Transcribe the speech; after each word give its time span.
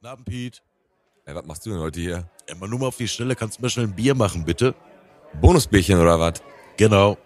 Na, 0.00 0.14
Pete. 0.14 0.60
Ey, 1.24 1.34
was 1.34 1.44
machst 1.44 1.66
du 1.66 1.70
denn 1.70 1.80
heute 1.80 1.98
hier? 1.98 2.30
Immer 2.46 2.68
nur 2.68 2.78
mal 2.78 2.86
auf 2.86 2.96
die 2.96 3.08
Schnelle. 3.08 3.34
Kannst 3.34 3.58
du 3.58 3.62
mir 3.62 3.68
schnell 3.68 3.86
ein 3.86 3.96
Bier 3.96 4.14
machen, 4.14 4.44
bitte? 4.44 4.76
Bonusbierchen 5.40 5.98
oder 5.98 6.20
was? 6.20 6.34
Genau. 6.76 7.18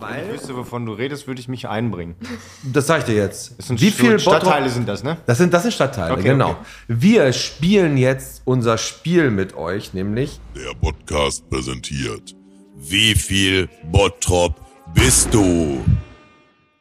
Wenn 0.00 0.24
ich 0.26 0.32
wüsste, 0.32 0.56
wovon 0.56 0.86
du 0.86 0.92
redest, 0.92 1.26
würde 1.26 1.40
ich 1.40 1.48
mich 1.48 1.68
einbringen. 1.68 2.16
Das 2.62 2.86
sag 2.86 3.00
ich 3.00 3.04
dir 3.04 3.14
jetzt. 3.14 3.58
Das 3.58 3.68
sind 3.68 3.80
Wie 3.80 3.90
viele 3.90 4.18
Stadtteile 4.18 4.68
sind 4.70 4.88
das, 4.88 5.02
ne? 5.02 5.16
Das 5.26 5.38
sind, 5.38 5.52
das 5.52 5.62
sind 5.62 5.72
Stadtteile, 5.72 6.12
Okay, 6.12 6.22
genau. 6.22 6.50
okay. 6.50 6.64
Wir 6.88 7.32
spielen 7.32 7.96
jetzt 7.96 8.42
unser 8.44 8.78
Spiel 8.78 9.30
mit 9.30 9.54
euch, 9.56 9.94
nämlich 9.94 10.40
Der 10.54 10.74
Podcast 10.74 11.48
präsentiert. 11.50 12.34
Wie 12.76 13.14
viel 13.14 13.68
Bottrop 13.90 14.67
bist 14.94 15.32
du? 15.32 15.84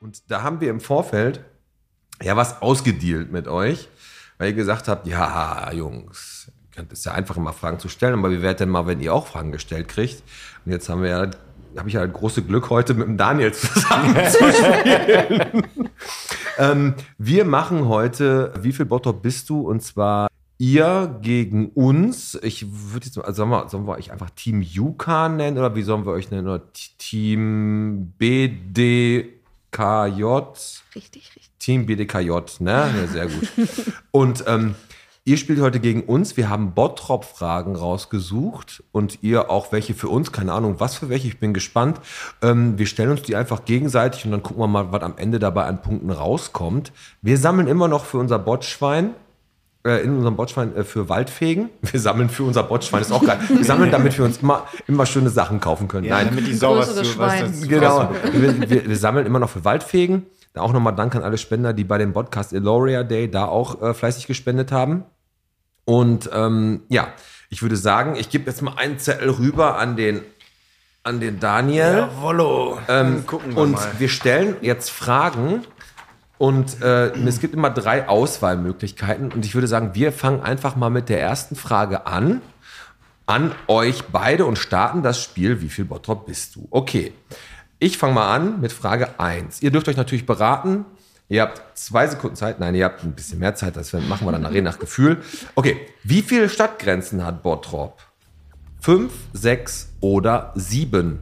Und 0.02 0.32
da 0.32 0.44
haben 0.44 0.62
wir 0.62 0.70
im 0.70 0.80
Vorfeld 0.80 1.42
ja 2.22 2.36
was 2.36 2.62
ausgedealt 2.62 3.32
mit 3.32 3.48
euch, 3.48 3.90
weil 4.38 4.50
ihr 4.50 4.54
gesagt 4.56 4.88
habt, 4.88 5.08
ja, 5.08 5.72
Jungs, 5.72 6.52
ihr 6.66 6.76
könnt 6.76 6.94
es 6.94 7.04
ja 7.06 7.14
einfach 7.14 7.38
immer 7.38 7.54
Fragen 7.54 7.80
zu 7.80 7.90
stellen, 7.90 8.14
aber 8.20 8.32
wie 8.32 8.42
wäre 8.42 8.56
denn 8.56 8.70
mal, 8.70 8.88
wenn 8.88 9.00
ihr 9.00 9.14
auch 9.14 9.28
Fragen 9.28 9.52
gestellt 9.52 9.88
kriegt? 9.88 10.24
Und 10.66 10.72
jetzt 10.72 10.90
haben 10.90 11.02
wir 11.02 11.10
ja, 11.10 11.30
habe 11.78 11.88
ich 11.88 11.94
ja 11.94 12.06
das 12.06 12.16
große 12.16 12.44
Glück, 12.44 12.70
heute 12.70 12.94
mit 12.94 13.08
dem 13.08 13.18
Daniel 13.18 13.54
zusammen 13.54 14.16
zu 14.32 14.54
spielen. 14.54 15.68
ähm, 16.58 16.96
wir 17.18 17.46
machen 17.46 17.88
heute, 17.88 18.54
wie 18.60 18.74
viel 18.74 18.86
Bottrop 18.86 19.22
bist 19.22 19.50
du? 19.50 19.62
Und 19.62 19.82
zwar 19.82 20.28
ihr 20.58 21.20
gegen 21.22 21.70
uns. 21.70 22.38
Ich 22.42 22.66
würde 22.92 23.06
jetzt 23.06 23.18
mal, 23.18 23.24
also 23.24 23.38
sollen 23.38 23.50
wir, 23.50 23.70
sollen 23.70 23.86
wir 23.86 23.96
euch 23.96 24.12
einfach 24.12 24.30
Team 24.32 24.62
Yuka 24.62 25.30
nennen 25.30 25.58
oder 25.58 25.76
wie 25.76 25.84
sollen 25.84 26.06
wir 26.06 26.14
euch 26.14 26.32
nennen? 26.32 26.48
Oder 26.48 26.64
Team 26.98 28.14
BDKJ? 28.18 29.34
Richtig, 30.96 31.36
richtig. 31.36 31.52
Team 31.60 31.86
BDKJ, 31.86 32.32
ne? 32.60 32.90
Ja, 32.96 33.08
sehr 33.08 33.28
gut. 33.28 33.50
Und 34.12 34.46
ähm, 34.48 34.76
ihr 35.26 35.38
spielt 35.38 35.60
heute 35.60 35.80
gegen 35.80 36.04
uns. 36.04 36.38
Wir 36.38 36.50
haben 36.50 36.74
Bottrop-Fragen 36.74 37.76
rausgesucht 37.76 38.84
und 38.94 39.20
ihr 39.22 39.52
auch 39.52 39.74
welche 39.74 39.94
für 39.94 40.08
uns. 40.08 40.32
Keine 40.32 40.54
Ahnung, 40.54 40.76
was 40.80 40.96
für 40.96 41.10
welche. 41.10 41.28
Ich 41.28 41.40
bin 41.40 41.54
gespannt. 41.54 42.00
Ähm, 42.42 42.80
wir 42.80 42.86
stellen 42.86 43.12
uns 43.12 43.24
die 43.24 43.36
einfach 43.36 43.66
gegenseitig 43.66 44.24
und 44.24 44.32
dann 44.32 44.42
gucken 44.42 44.64
wir 44.64 44.68
mal, 44.68 44.92
was 44.94 45.04
am 45.04 45.18
Ende 45.18 45.38
dabei 45.38 45.66
an 45.66 45.82
Punkten 45.82 46.10
rauskommt. 46.10 46.94
Wir 47.22 47.38
sammeln 47.38 47.68
immer 47.68 47.90
noch 47.90 48.06
für 48.06 48.18
unser 48.18 48.40
Botschwein 48.40 49.14
äh, 49.88 50.00
in 50.02 50.16
unserem 50.16 50.36
Botschwein 50.36 50.76
äh, 50.76 50.84
für 50.84 51.10
Waldfegen. 51.10 51.70
Wir 51.82 52.00
sammeln 52.00 52.30
für 52.30 52.44
unser 52.44 52.64
Botschwein, 52.64 53.02
ist 53.02 53.12
auch 53.12 53.26
geil. 53.26 53.40
Wir 53.48 53.64
sammeln, 53.64 53.90
damit 53.92 54.18
wir 54.18 54.26
uns 54.26 54.38
immer, 54.38 54.68
immer 54.88 55.06
schöne 55.06 55.30
Sachen 55.30 55.60
kaufen 55.60 55.88
können. 55.88 56.06
Ja, 56.06 56.16
Nein, 56.16 56.28
damit 56.30 56.48
die 56.48 56.54
Sau 56.54 56.78
was 56.78 56.94
zu, 56.94 57.00
was 57.00 57.08
Schwein. 57.08 57.46
dazu 57.46 57.68
Genau. 57.68 58.12
Wir, 58.34 58.70
wir, 58.70 58.90
wir 58.90 58.98
sammeln 58.98 59.26
immer 59.26 59.40
noch 59.40 59.50
für 59.50 59.64
Waldfegen. 59.66 60.26
Da 60.54 60.62
auch 60.62 60.74
nochmal 60.74 60.96
Dank 60.96 61.16
an 61.16 61.24
alle 61.24 61.38
Spender, 61.38 61.74
die 61.74 61.84
bei 61.84 61.98
dem 61.98 62.14
Podcast 62.14 62.52
Eloria 62.54 63.04
Day 63.04 63.30
da 63.30 63.46
auch 63.46 63.82
äh, 63.82 63.94
fleißig 63.94 64.28
gespendet 64.28 64.72
haben. 64.72 65.04
Und 65.86 66.30
ähm, 66.34 66.82
ja, 66.90 67.08
ich 67.50 67.62
würde 67.62 67.78
sagen, 67.78 68.16
ich 68.18 68.30
gebe 68.30 68.50
jetzt 68.50 68.62
mal 68.62 68.74
einen 68.76 69.00
Zettel 69.00 69.30
rüber 69.30 69.78
an 69.78 69.96
den, 69.96 70.22
an 71.04 71.20
den 71.20 71.40
Daniel. 71.40 72.10
Wollo. 72.20 72.78
Ähm, 72.90 73.26
gucken 73.26 73.56
wir 73.56 73.62
und 73.62 73.72
mal. 73.74 73.88
wir 73.98 74.10
stellen 74.10 74.58
jetzt 74.62 74.90
Fragen. 74.90 75.64
Und 76.38 76.82
äh, 76.82 77.08
es 77.26 77.40
gibt 77.40 77.54
immer 77.54 77.70
drei 77.70 78.08
Auswahlmöglichkeiten. 78.08 79.32
Und 79.32 79.46
ich 79.46 79.56
würde 79.56 79.68
sagen, 79.68 79.92
wir 79.94 80.12
fangen 80.12 80.42
einfach 80.42 80.76
mal 80.76 80.90
mit 80.90 81.10
der 81.10 81.20
ersten 81.20 81.56
Frage 81.56 82.06
an. 82.06 82.42
An 83.26 83.52
euch 83.68 84.06
beide 84.06 84.46
und 84.46 84.58
starten 84.58 85.04
das 85.04 85.22
Spiel. 85.22 85.62
Wie 85.62 85.70
viel 85.70 85.86
Bottrop 85.86 86.28
bist 86.28 86.56
du? 86.56 86.68
Okay. 86.70 87.14
Ich 87.80 87.98
fange 87.98 88.14
mal 88.14 88.34
an 88.34 88.62
mit 88.62 88.72
Frage 88.72 89.20
1. 89.20 89.62
Ihr 89.62 89.72
dürft 89.72 89.88
euch 89.88 89.98
natürlich 89.98 90.26
beraten. 90.26 90.86
Ihr 91.30 91.42
habt 91.42 91.78
zwei 91.78 92.08
Sekunden 92.08 92.36
Zeit. 92.36 92.60
Nein, 92.60 92.74
ihr 92.74 92.86
habt 92.86 93.04
ein 93.04 93.14
bisschen 93.14 93.40
mehr 93.40 93.54
Zeit. 93.56 93.76
Das 93.76 93.92
machen 93.94 94.26
wir 94.26 94.32
dann 94.32 94.44
nachher 94.44 94.62
nach 94.62 94.80
Gefühl. 94.80 95.22
Okay. 95.56 95.78
Wie 96.04 96.22
viele 96.22 96.50
Stadtgrenzen 96.50 97.26
hat 97.26 97.44
Bottrop? 97.44 98.02
Fünf, 98.80 99.12
sechs 99.34 99.90
oder 100.00 100.54
sieben? 100.56 101.20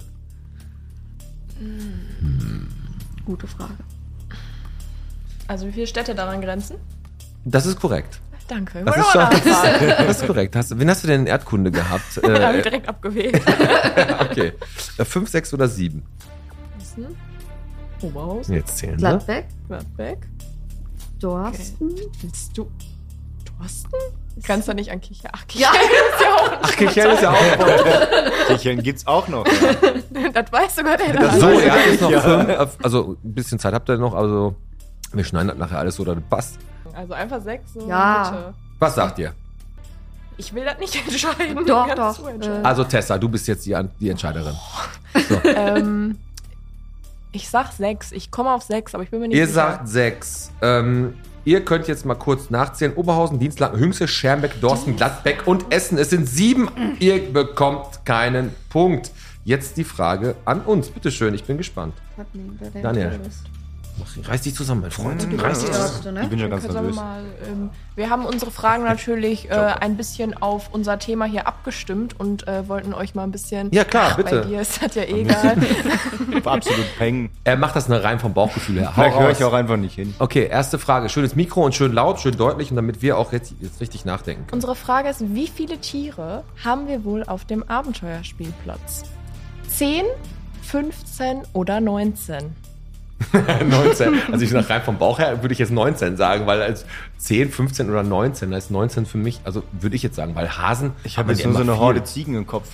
Gute 3.25 3.47
Frage. 3.47 3.94
Also 5.47 5.67
wie 5.67 5.71
viele 5.71 5.87
Städte 5.87 6.15
daran 6.15 6.41
grenzen? 6.41 6.77
Das 7.45 7.65
ist 7.65 7.79
korrekt. 7.79 8.19
Danke. 8.47 8.83
Das 8.83 8.95
ist, 8.97 9.11
schon, 9.11 9.21
das 10.07 10.21
ist 10.21 10.27
korrekt. 10.27 10.55
Hast, 10.55 10.77
wen 10.79 10.89
hast 10.89 11.03
du 11.03 11.07
denn 11.07 11.21
in 11.21 11.27
Erdkunde 11.27 11.71
gehabt? 11.71 12.03
Habe 12.23 12.33
ich 12.53 12.59
Äh, 12.59 12.61
direkt 12.61 12.87
abgewählt. 12.89 13.41
okay. 14.19 14.53
Äh, 14.97 15.05
Fünf, 15.05 15.29
sechs 15.29 15.53
oder 15.53 15.67
sieben? 15.67 16.03
Oberhausen, 18.01 18.55
Jetzt 18.55 18.77
zählen, 18.77 18.93
ne? 18.95 18.99
Gladbeck, 18.99 19.45
Gladbeck. 19.67 20.17
Dorsten. 21.19 21.95
Willst 22.21 22.57
du 22.57 22.69
Thorsten? 23.57 23.89
Kannst 24.43 24.67
du 24.67 24.73
nicht 24.73 24.91
an 24.91 24.99
Kicher? 25.01 25.29
Ach, 25.31 25.43
Ja. 25.53 25.71
Kicher 25.71 25.83
ist 26.13 26.21
ja 26.21 26.33
auch 26.35 26.51
Ach, 26.61 26.75
Kichel 26.75 27.11
ist 27.11 27.21
ja 27.21 27.31
auch. 27.31 28.47
Kicheln 28.47 28.83
gibt's 28.83 29.07
auch 29.07 29.27
noch. 29.29 29.45
Ja. 29.47 30.29
Das 30.33 30.51
weiß 30.51 30.75
sogar 30.75 30.97
der. 30.97 31.13
Das 31.13 31.39
so, 31.39 31.47
er 31.49 31.71
hat 31.71 31.85
jetzt 31.87 32.01
noch 32.01 32.11
fünf. 32.11 32.49
äh, 32.49 32.67
Also 32.83 33.17
ein 33.23 33.33
bisschen 33.33 33.59
Zeit 33.59 33.73
habt 33.73 33.87
ihr 33.89 33.97
noch. 33.97 34.13
Also 34.13 34.55
wir 35.15 35.23
schneiden 35.23 35.47
das 35.49 35.57
nachher 35.57 35.79
alles 35.79 35.95
so, 35.95 36.03
dass 36.05 36.15
das 36.15 36.23
passt. 36.29 36.57
Also 36.93 37.13
einfach 37.13 37.41
sechs. 37.41 37.73
So 37.73 37.87
Ja. 37.87 38.29
Bitte. 38.29 38.53
Was 38.79 38.95
sagt 38.95 39.19
ihr? 39.19 39.33
Ich 40.37 40.53
will 40.53 40.65
das 40.65 40.77
nicht 40.79 40.95
entscheiden. 41.07 41.65
Doch, 41.65 41.87
Kannst 41.87 42.19
doch, 42.19 42.23
du 42.25 42.29
entscheiden. 42.29 42.65
Also 42.65 42.83
Tessa, 42.83 43.17
du 43.17 43.29
bist 43.29 43.47
jetzt 43.47 43.65
die, 43.65 43.75
An- 43.75 43.89
die 43.99 44.09
Entscheiderin. 44.09 44.55
Ähm, 45.45 46.17
ich 47.31 47.49
sag 47.49 47.71
sechs. 47.71 48.11
Ich 48.11 48.31
komme 48.31 48.51
auf 48.53 48.63
sechs, 48.63 48.93
aber 48.93 49.03
ich 49.03 49.09
bin 49.11 49.19
mir 49.21 49.27
nicht 49.29 49.37
Ihr 49.37 49.47
sicher. 49.47 49.55
sagt 49.55 49.87
sechs. 49.89 50.51
Ähm, 50.61 51.13
ihr 51.45 51.63
könnt 51.63 51.87
jetzt 51.87 52.05
mal 52.05 52.15
kurz 52.15 52.49
nachzählen. 52.49 52.93
Oberhausen, 52.95 53.39
Dienstlaken, 53.39 53.79
Hünxe, 53.79 54.07
Schermbeck, 54.09 54.59
Dorsten, 54.61 54.95
Gladbeck 54.97 55.47
und 55.47 55.71
Essen. 55.73 55.97
Es 55.97 56.09
sind 56.09 56.27
sieben. 56.27 56.69
Ihr 56.99 57.31
bekommt 57.31 58.05
keinen 58.05 58.53
Punkt. 58.69 59.11
Jetzt 59.45 59.77
die 59.77 59.83
Frage 59.85 60.35
an 60.45 60.61
uns. 60.61 60.89
Bitte 60.89 61.11
schön, 61.11 61.33
ich 61.33 61.43
bin 61.45 61.57
gespannt. 61.57 61.93
Daniel. 62.81 63.19
Mach, 63.97 64.29
reiß 64.29 64.41
dich 64.41 64.55
zusammen, 64.55 64.81
mein 64.81 64.91
Freund. 64.91 65.25
Reiß 65.41 65.59
dich 65.59 65.71
zusammen. 65.71 66.17
Ich 66.17 66.23
ne? 66.23 66.27
bin 66.27 66.39
schon 66.39 66.49
ganz 66.49 66.67
nervös. 66.67 66.95
mal, 66.95 67.23
ähm, 67.47 67.69
wir 67.95 68.09
haben 68.09 68.25
unsere 68.25 68.51
Fragen 68.51 68.83
natürlich 68.83 69.49
äh, 69.49 69.53
ein 69.53 69.95
bisschen 69.95 70.35
auf 70.41 70.69
unser 70.73 70.99
Thema 70.99 71.25
hier 71.25 71.47
abgestimmt 71.47 72.19
und 72.19 72.47
äh, 72.47 72.67
wollten 72.67 72.93
euch 72.93 73.15
mal 73.15 73.23
ein 73.23 73.31
bisschen. 73.31 73.71
Ja, 73.71 73.85
klar, 73.85 74.09
Ach, 74.11 74.17
bitte. 74.17 74.41
Bei 74.41 74.47
dir 74.47 74.61
ist 74.61 74.83
das 74.83 74.95
ja 74.95 75.03
eh 75.03 75.21
egal. 75.21 75.57
Absolut 76.43 76.97
peng. 76.97 77.29
Er 77.45 77.55
macht 77.55 77.75
das 77.75 77.87
nur 77.87 78.03
rein 78.03 78.19
vom 78.19 78.33
Bauchgefühl 78.33 78.79
her. 78.79 78.91
Vielleicht 78.95 79.17
höre 79.17 79.31
ich 79.31 79.43
auch 79.43 79.53
einfach 79.53 79.77
nicht 79.77 79.95
hin. 79.95 80.13
Okay, 80.19 80.47
erste 80.47 80.77
Frage. 80.77 81.07
Schönes 81.07 81.35
Mikro 81.35 81.63
und 81.63 81.73
schön 81.73 81.93
laut, 81.93 82.19
schön 82.19 82.35
deutlich 82.35 82.71
und 82.71 82.75
damit 82.75 83.01
wir 83.01 83.17
auch 83.17 83.31
jetzt, 83.31 83.53
jetzt 83.61 83.79
richtig 83.79 84.03
nachdenken 84.03 84.47
können. 84.47 84.55
Unsere 84.55 84.75
Frage 84.75 85.09
ist: 85.09 85.23
Wie 85.33 85.47
viele 85.47 85.79
Tiere 85.79 86.43
haben 86.63 86.87
wir 86.87 87.05
wohl 87.05 87.23
auf 87.23 87.45
dem 87.45 87.63
Abenteuerspielplatz? 87.63 89.03
10, 89.69 90.03
15 90.63 91.43
oder 91.53 91.79
19? 91.79 92.64
19. 93.69 94.13
Also 94.31 94.43
ich 94.43 94.51
nach 94.51 94.69
rein 94.69 94.81
vom 94.81 94.97
Bauch 94.97 95.19
her 95.19 95.41
würde 95.41 95.53
ich 95.53 95.59
jetzt 95.59 95.71
19 95.71 96.17
sagen, 96.17 96.45
weil 96.47 96.61
als 96.61 96.85
10, 97.17 97.49
15 97.49 97.89
oder 97.89 98.03
19, 98.03 98.51
da 98.51 98.57
ist 98.57 98.71
19 98.71 99.05
für 99.05 99.17
mich, 99.17 99.39
also 99.45 99.63
würde 99.71 99.95
ich 99.95 100.03
jetzt 100.03 100.15
sagen, 100.15 100.35
weil 100.35 100.49
Hasen. 100.57 100.91
Ich 101.03 101.17
habe 101.17 101.31
jetzt 101.31 101.43
nur 101.45 101.53
so 101.53 101.59
eine 101.61 101.71
viel. 101.71 101.79
Horde 101.79 102.03
Ziegen 102.03 102.35
im 102.35 102.45
Kopf. 102.45 102.69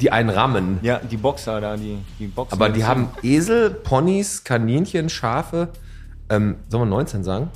Die 0.00 0.10
einen 0.12 0.30
rammen. 0.30 0.78
Ja, 0.82 0.98
die 0.98 1.16
Boxer 1.16 1.60
da, 1.60 1.76
die, 1.76 1.98
die 2.18 2.26
Boxer. 2.26 2.54
Aber 2.54 2.68
die 2.70 2.84
haben 2.84 3.08
Esel, 3.22 3.70
Ponys, 3.70 4.44
Kaninchen, 4.44 5.08
Schafe. 5.08 5.68
Ähm, 6.30 6.56
sollen 6.68 6.82
wir 6.84 6.96
19 6.96 7.24
sagen? 7.24 7.48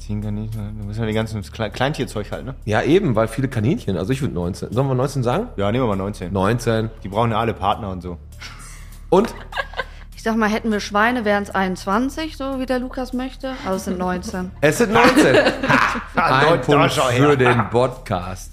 Ziegen 0.00 0.22
kann 0.22 0.34
nicht. 0.34 0.54
Du 0.54 0.60
musst 0.84 0.98
ja 1.00 1.06
die 1.06 1.12
ganzen 1.12 1.40
Kle- 1.42 1.70
Kleintierzeug 1.70 2.30
halt, 2.30 2.44
ne? 2.44 2.54
Ja, 2.64 2.82
eben, 2.82 3.16
weil 3.16 3.26
viele 3.26 3.48
Kaninchen. 3.48 3.96
Also 3.96 4.12
ich 4.12 4.20
würde 4.22 4.34
19. 4.34 4.72
Sollen 4.72 4.86
wir 4.86 4.94
19 4.94 5.22
sagen? 5.24 5.48
Ja, 5.56 5.72
nehmen 5.72 5.84
wir 5.84 5.88
mal 5.88 5.96
19. 5.96 6.32
19. 6.32 6.90
Die 7.02 7.08
brauchen 7.08 7.32
ja 7.32 7.40
alle 7.40 7.54
Partner 7.54 7.90
und 7.90 8.02
so. 8.02 8.18
Und? 9.10 9.34
Ich 10.14 10.22
sag 10.22 10.36
mal, 10.36 10.48
hätten 10.48 10.72
wir 10.72 10.80
Schweine, 10.80 11.24
wären 11.24 11.44
es 11.44 11.50
21, 11.50 12.36
so 12.36 12.58
wie 12.58 12.66
der 12.66 12.80
Lukas 12.80 13.12
möchte. 13.12 13.52
Aber 13.64 13.76
es 13.76 13.84
sind 13.84 13.98
19. 13.98 14.50
Es 14.60 14.78
sind 14.78 14.92
19. 14.92 15.36
Ein 16.16 16.60
Punkt 16.62 16.92
für 16.92 17.36
den 17.36 17.70
Podcast. 17.70 18.52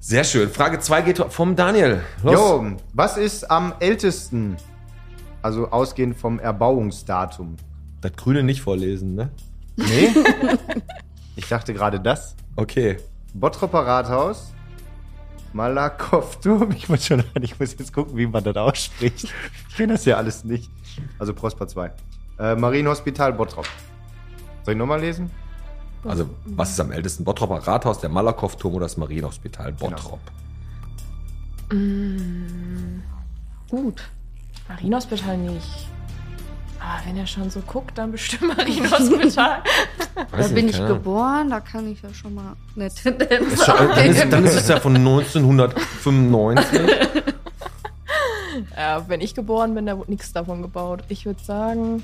Sehr 0.00 0.24
schön. 0.24 0.50
Frage 0.50 0.80
2 0.80 1.02
geht 1.02 1.18
vom 1.18 1.56
Daniel. 1.56 2.02
Los. 2.22 2.34
Jo, 2.34 2.76
was 2.92 3.16
ist 3.16 3.50
am 3.50 3.72
ältesten? 3.78 4.56
Also 5.40 5.70
ausgehend 5.70 6.16
vom 6.16 6.38
Erbauungsdatum. 6.38 7.56
Das 8.00 8.12
Grüne 8.12 8.42
nicht 8.42 8.62
vorlesen, 8.62 9.14
ne? 9.14 9.30
Nee? 9.76 10.10
ich 11.36 11.48
dachte 11.48 11.72
gerade 11.72 12.00
das. 12.00 12.36
Okay. 12.56 12.98
Bottropper 13.32 13.86
Rathaus, 13.86 14.52
Malakow-Turm. 15.52 16.72
Ich 16.72 16.88
muss 16.88 17.06
schon, 17.06 17.24
ich 17.40 17.58
muss 17.58 17.76
jetzt 17.78 17.92
gucken, 17.92 18.16
wie 18.16 18.26
man 18.26 18.42
das 18.44 18.56
ausspricht. 18.56 19.32
Ich 19.68 19.76
kenne 19.76 19.94
das 19.94 20.04
ja 20.04 20.16
alles 20.16 20.44
nicht. 20.44 20.70
Also 21.18 21.34
Prosper 21.34 21.66
2. 21.68 21.90
Äh, 22.38 22.54
Marienhospital 22.56 23.32
Bottrop. 23.32 23.66
Soll 24.64 24.74
ich 24.74 24.78
nochmal 24.78 25.00
lesen? 25.00 25.30
Also, 26.04 26.28
was 26.44 26.70
ist 26.70 26.80
am 26.80 26.90
ältesten? 26.90 27.24
Bottroper 27.24 27.58
Rathaus, 27.66 28.00
der 28.00 28.10
Malakow-Turm 28.10 28.74
oder 28.74 28.86
das 28.86 28.96
Marienhospital 28.96 29.72
Bottrop? 29.72 30.20
gut. 33.70 34.02
Marienhospital 34.68 35.38
nicht. 35.38 35.88
Aber 36.82 37.06
wenn 37.06 37.16
er 37.16 37.26
schon 37.26 37.48
so 37.48 37.60
guckt, 37.60 37.96
dann 37.96 38.10
bestimmt 38.10 38.56
Marienhospital. 38.56 39.62
Da 40.14 40.48
bin 40.48 40.68
ich 40.68 40.84
geboren, 40.84 41.50
da 41.50 41.60
kann 41.60 41.90
ich 41.90 42.02
ja 42.02 42.12
schon 42.12 42.34
mal 42.34 42.56
eine 42.74 42.90
Tendenz 42.90 43.52
Ist 43.52 43.66
schon, 43.66 43.76
dann, 43.76 44.06
ist, 44.06 44.32
dann 44.32 44.44
ist 44.44 44.56
es 44.56 44.68
ja 44.68 44.80
von 44.80 44.96
1995. 44.96 46.80
ja, 48.76 49.08
wenn 49.08 49.20
ich 49.20 49.34
geboren 49.34 49.74
bin, 49.74 49.86
da 49.86 49.96
wurde 49.96 50.10
nichts 50.10 50.32
davon 50.32 50.62
gebaut. 50.62 51.04
Ich 51.08 51.24
würde 51.24 51.42
sagen, 51.42 52.02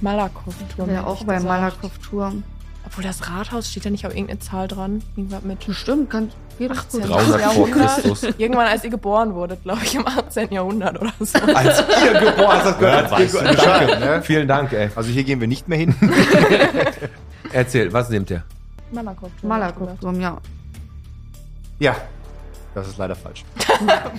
Malakow-Turm. 0.00 0.88
Wäre 0.88 0.98
hätte 0.98 1.06
auch 1.08 1.18
gesagt. 1.18 1.44
Malakow-Turm. 1.44 2.44
Obwohl 2.86 3.02
das 3.02 3.30
Rathaus 3.30 3.70
steht 3.70 3.86
da 3.86 3.90
nicht 3.90 4.06
auf 4.06 4.12
irgendeine 4.12 4.40
Zahl 4.40 4.68
dran. 4.68 5.02
Irgendwas 5.16 5.42
mit 5.42 5.66
Bestimmt, 5.66 6.10
kann 6.10 6.30
jeder 6.58 6.74
18. 6.74 7.00
gut. 7.00 7.10
300 7.10 7.26
vor 7.26 7.40
Jahrhundert. 7.40 8.02
Christus. 8.02 8.22
Irgendwann, 8.38 8.66
als 8.66 8.84
ihr 8.84 8.90
geboren 8.90 9.34
wurdet, 9.34 9.62
glaube 9.62 9.80
ich, 9.84 9.94
im 9.94 10.06
18. 10.06 10.52
Jahrhundert 10.52 11.00
oder 11.00 11.12
so. 11.18 11.38
Als 11.54 11.82
ihr 12.04 12.12
geboren 12.12 12.48
habt, 12.48 12.66
das 12.66 12.78
gehört. 12.78 13.10
Ja, 13.10 13.18
weißt 13.18 13.34
du 13.34 13.40
Bescheid, 13.40 14.00
ne? 14.00 14.22
Vielen 14.22 14.46
Dank, 14.46 14.72
ey. 14.72 14.90
Also 14.94 15.10
hier 15.10 15.24
gehen 15.24 15.40
wir 15.40 15.48
nicht 15.48 15.66
mehr 15.66 15.78
hin. 15.78 15.94
Erzähl, 17.52 17.92
was 17.92 18.10
nehmt 18.10 18.30
ihr? 18.30 18.42
Malakow-Turm. 18.92 19.48
Malakow-Turm, 19.48 20.20
ja. 20.20 20.38
ja, 21.78 21.96
das 22.74 22.88
ist 22.88 22.98
leider 22.98 23.16
falsch. 23.16 23.44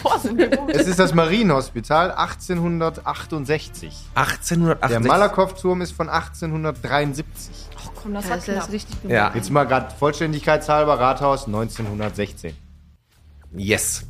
Boah, 0.02 0.20
sind 0.20 0.38
wir 0.38 0.50
gut. 0.50 0.72
Es 0.72 0.88
ist 0.88 1.00
das 1.00 1.14
Marienhospital 1.14 2.12
1868. 2.12 3.94
1880. 4.16 4.90
Der 4.90 5.00
Malakow-Turm 5.08 5.82
ist 5.82 5.92
von 5.92 6.10
1873. 6.10 7.70
Komm, 8.06 8.14
das 8.14 8.26
Da 8.26 8.30
war 8.30 8.38
ist 8.38 8.48
er 8.48 8.72
richtig 8.72 9.02
gut. 9.02 9.10
Ja. 9.10 9.32
Jetzt 9.34 9.50
mal 9.50 9.64
gerade 9.64 9.90
vollständigkeitshalber 9.96 11.00
Rathaus 11.00 11.48
1916. 11.48 12.54
Yes. 13.56 14.06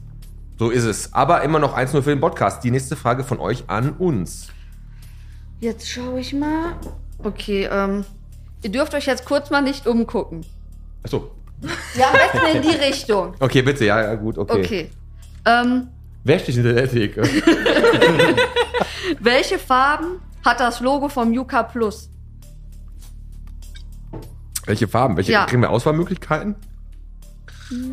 So 0.60 0.70
ist 0.70 0.84
es. 0.84 1.14
Aber 1.14 1.44
immer 1.44 1.60
noch 1.60 1.78
1-0 1.78 2.02
für 2.02 2.10
den 2.10 2.20
Podcast. 2.20 2.62
Die 2.66 2.72
nächste 2.72 2.98
Frage 2.98 3.24
von 3.24 3.40
euch 3.40 3.64
an 3.68 3.94
uns. 3.94 4.50
Jetzt 5.62 5.90
schaue 5.90 6.20
ich 6.20 6.34
mal. 6.34 6.76
Okay, 7.20 7.70
ähm, 7.72 8.04
ihr 8.64 8.70
dürft 8.70 8.94
euch 8.96 9.06
jetzt 9.06 9.24
kurz 9.24 9.50
mal 9.50 9.62
nicht 9.62 9.88
umgucken. 9.88 10.46
Achso. 11.02 11.32
Ja, 11.98 12.08
am 12.08 12.14
besten 12.14 12.58
in 12.58 12.62
die 12.64 12.76
Richtung. 12.76 13.34
Okay, 13.40 13.62
bitte. 13.62 13.86
Ja, 13.86 14.02
ja, 14.02 14.16
gut. 14.16 14.38
Okay. 14.38 14.60
Okay. 14.60 14.92
Ähm, 15.46 15.88
Wer 16.26 16.40
steht 16.40 16.56
hinter 16.56 16.74
der 16.74 16.92
Theke? 16.92 17.22
welche 19.22 19.58
Farben 19.58 20.20
hat 20.44 20.60
das 20.60 20.82
Logo 20.82 21.08
vom 21.08 21.32
Yuka 21.32 21.64
Plus? 21.64 22.10
Welche 24.66 24.88
Farben? 24.88 25.18
Welche, 25.18 25.32
Ja. 25.32 25.46
Kriegen 25.46 25.62
wir 25.62 25.70
Auswahlmöglichkeiten? 25.70 26.56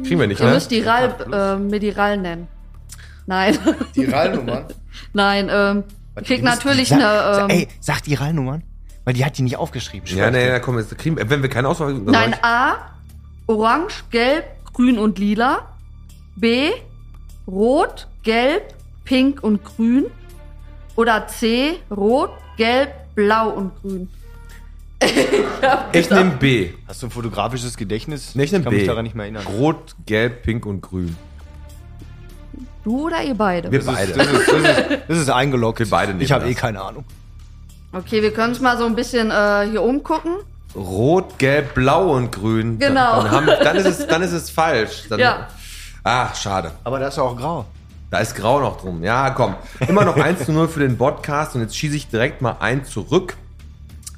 Kriegen 0.05 0.21
wir 0.21 0.27
nicht, 0.27 0.41
Ihr 0.41 0.47
ne? 0.47 0.55
müsst 0.55 0.71
die 0.71 0.81
Rall, 0.81 1.15
äh, 1.33 1.57
mir 1.57 1.81
die 1.81 1.91
Rall 1.91 2.19
nennen. 2.19 2.49
Nein, 3.27 3.57
Die 3.95 4.05
Rallnummern? 4.05 4.67
nein, 5.13 5.49
ähm, 5.51 5.85
ihr 6.17 6.23
kriegt 6.23 6.43
natürlich 6.45 6.93
eine, 6.93 7.41
ähm, 7.43 7.51
ey, 7.51 7.69
sag 7.81 8.03
die 8.03 8.15
Rallnummern. 8.15 8.63
Weil 9.05 9.15
die 9.15 9.25
hat 9.25 9.37
die 9.39 9.43
nicht 9.43 9.57
aufgeschrieben. 9.57 10.07
Ja, 10.17 10.31
nee, 10.31 10.61
kommen 10.61 10.77
wir 10.79 10.83
jetzt. 10.85 10.97
Kriegen, 10.99 11.17
wenn 11.19 11.43
wir 11.43 11.49
keine 11.49 11.69
Auswahl 11.69 11.93
dann 11.95 12.05
nein, 12.05 12.31
sag 12.31 12.39
ich- 12.39 12.45
A, 12.45 12.77
orange, 13.47 14.05
gelb, 14.11 14.45
grün 14.73 14.99
und 14.99 15.19
lila. 15.19 15.69
B, 16.37 16.71
rot, 17.49 18.07
gelb, 18.23 18.75
pink 19.05 19.43
und 19.43 19.65
grün. 19.65 20.07
Oder 20.95 21.27
C, 21.27 21.81
rot, 21.91 22.31
gelb, 22.57 22.91
blau 23.15 23.51
und 23.51 23.73
grün. 23.81 24.09
Ich 25.93 26.11
nehme 26.11 26.31
B. 26.33 26.71
Hast 26.89 27.03
du 27.03 27.07
ein 27.07 27.11
fotografisches 27.11 27.77
Gedächtnis? 27.77 28.35
Nee, 28.35 28.45
ich 28.45 28.53
nehm 28.53 28.65
kann 28.65 28.71
B. 28.73 28.79
mich 28.79 28.87
daran 28.87 29.05
nicht 29.05 29.15
mehr 29.15 29.25
erinnern. 29.27 29.45
Rot, 29.59 29.95
Gelb, 30.07 30.43
Pink 30.43 30.67
und 30.67 30.81
Grün. 30.81 31.17
Du 32.85 33.07
oder 33.07 33.23
ihr 33.23 33.35
beide? 33.35 33.71
Wir 33.71 33.79
Das 33.81 33.89
ist, 33.89 33.95
beide. 33.95 34.13
das, 34.13 34.27
ist, 34.27 34.49
das, 34.49 34.57
ist, 34.89 34.99
das 35.09 35.19
ist 35.19 35.31
eingeloggt. 35.31 35.79
Wir 35.79 35.89
beide 35.89 36.13
nehmen 36.13 36.23
Ich 36.23 36.33
habe 36.33 36.45
das. 36.45 36.51
eh 36.53 36.55
keine 36.55 36.81
Ahnung. 36.83 37.05
Okay, 37.93 38.23
wir 38.23 38.33
können 38.33 38.51
uns 38.55 38.61
mal 38.61 38.77
so 38.79 38.87
ein 38.87 38.97
bisschen 38.97 39.31
äh, 39.31 39.69
hier 39.71 39.83
umgucken. 39.83 40.33
Rot, 40.75 41.39
Gelb, 41.39 41.75
Blau 41.75 42.13
und 42.17 42.33
Grün. 42.33 42.79
Genau. 42.79 43.23
Dann, 43.23 43.25
dann, 43.25 43.31
haben, 43.31 43.47
dann, 43.47 43.77
ist, 43.77 43.87
es, 43.87 44.07
dann 44.07 44.23
ist 44.23 44.33
es 44.33 44.51
falsch. 44.51 45.05
Dann, 45.09 45.21
Ja. 45.21 45.49
Ach, 46.03 46.35
schade. 46.35 46.73
Aber 46.83 46.99
da 46.99 47.09
ist 47.09 47.19
auch 47.19 47.37
grau. 47.37 47.67
Da 48.11 48.19
ist 48.19 48.35
Grau 48.35 48.61
noch 48.61 48.81
drum. 48.81 49.03
Ja, 49.05 49.31
komm. 49.31 49.55
Immer 49.87 50.05
noch 50.05 50.17
1 50.17 50.45
zu 50.47 50.53
0 50.53 50.69
für 50.69 50.81
den 50.81 50.99
Podcast 50.99 51.55
und 51.55 51.61
jetzt 51.63 51.77
schieße 51.77 51.95
ich 51.97 52.09
direkt 52.09 52.43
mal 52.43 52.57
ein 52.61 52.85
zurück. 52.85 53.37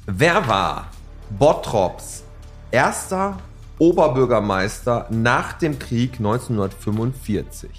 Wer 0.05 0.47
war 0.47 0.87
Bottrops 1.31 2.23
erster 2.71 3.37
Oberbürgermeister 3.79 5.07
nach 5.09 5.53
dem 5.53 5.79
Krieg 5.79 6.17
1945? 6.17 7.69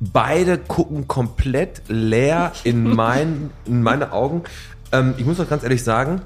Beide 0.00 0.58
gucken 0.58 1.08
komplett 1.08 1.82
leer 1.88 2.52
in, 2.64 2.94
mein, 2.94 3.50
in 3.66 3.82
meine 3.82 4.12
Augen. 4.12 4.42
Ähm, 4.92 5.14
ich 5.16 5.24
muss 5.24 5.38
doch 5.38 5.48
ganz 5.48 5.62
ehrlich 5.62 5.82
sagen, 5.82 6.22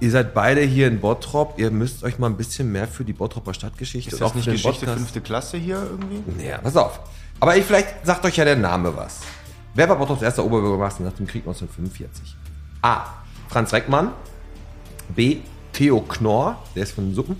ihr 0.00 0.10
seid 0.10 0.34
beide 0.34 0.60
hier 0.62 0.88
in 0.88 1.00
Bottrop. 1.00 1.54
Ihr 1.58 1.70
müsst 1.70 2.02
euch 2.04 2.18
mal 2.18 2.28
ein 2.28 2.36
bisschen 2.36 2.72
mehr 2.72 2.88
für 2.88 3.04
die 3.04 3.12
Bottroper 3.12 3.54
Stadtgeschichte 3.54 4.10
Ist 4.12 4.20
das 4.20 4.34
nicht 4.34 4.44
für 4.44 4.50
den 4.50 4.56
Geschichte 4.56 4.86
Podcast- 4.86 4.98
fünfte 4.98 5.20
Klasse 5.20 5.56
hier 5.56 5.76
irgendwie? 5.82 6.44
ja, 6.44 6.58
pass 6.58 6.76
auf. 6.76 7.00
Aber 7.40 7.56
ich, 7.56 7.64
vielleicht 7.64 8.04
sagt 8.04 8.24
euch 8.24 8.36
ja 8.36 8.44
der 8.44 8.56
Name 8.56 8.96
was. 8.96 9.20
Wer 9.74 9.88
war 9.88 9.96
Bottrops 9.96 10.22
erster 10.22 10.44
Oberbürgermeister 10.44 11.04
nach 11.04 11.12
dem 11.12 11.26
Krieg 11.28 11.42
1945? 11.42 12.36
A. 12.82 13.04
Franz 13.48 13.72
Reckmann. 13.72 14.12
B. 15.14 15.38
Theo 15.72 16.00
Knorr, 16.00 16.62
der 16.74 16.84
ist 16.84 16.92
von 16.92 17.06
den 17.06 17.14
Suppen. 17.14 17.36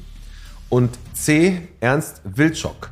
Und 0.68 0.98
C. 1.14 1.68
Ernst 1.80 2.20
Wilczok. 2.24 2.90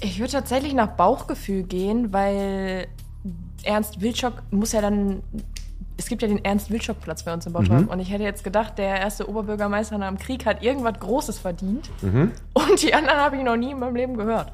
Ich 0.00 0.18
würde 0.18 0.32
tatsächlich 0.32 0.74
nach 0.74 0.88
Bauchgefühl 0.88 1.62
gehen, 1.62 2.12
weil 2.12 2.88
Ernst 3.62 4.00
Wilczok 4.00 4.42
muss 4.50 4.72
ja 4.72 4.80
dann. 4.80 5.22
Es 5.96 6.06
gibt 6.08 6.22
ja 6.22 6.28
den 6.28 6.44
Ernst-Wilczok-Platz 6.44 7.22
bei 7.22 7.32
uns 7.32 7.46
in 7.46 7.52
Bottrop. 7.52 7.88
Und 7.88 8.00
ich 8.00 8.10
hätte 8.10 8.24
jetzt 8.24 8.42
gedacht, 8.42 8.78
der 8.78 8.98
erste 8.98 9.28
Oberbürgermeister 9.28 9.96
nach 9.96 10.08
dem 10.08 10.18
Krieg 10.18 10.44
hat 10.44 10.60
irgendwas 10.60 10.98
Großes 10.98 11.38
verdient. 11.38 11.88
Und 12.52 12.82
die 12.82 12.92
anderen 12.92 13.20
habe 13.20 13.36
ich 13.36 13.44
noch 13.44 13.56
nie 13.56 13.70
in 13.70 13.78
meinem 13.78 13.94
Leben 13.94 14.16
gehört. 14.16 14.50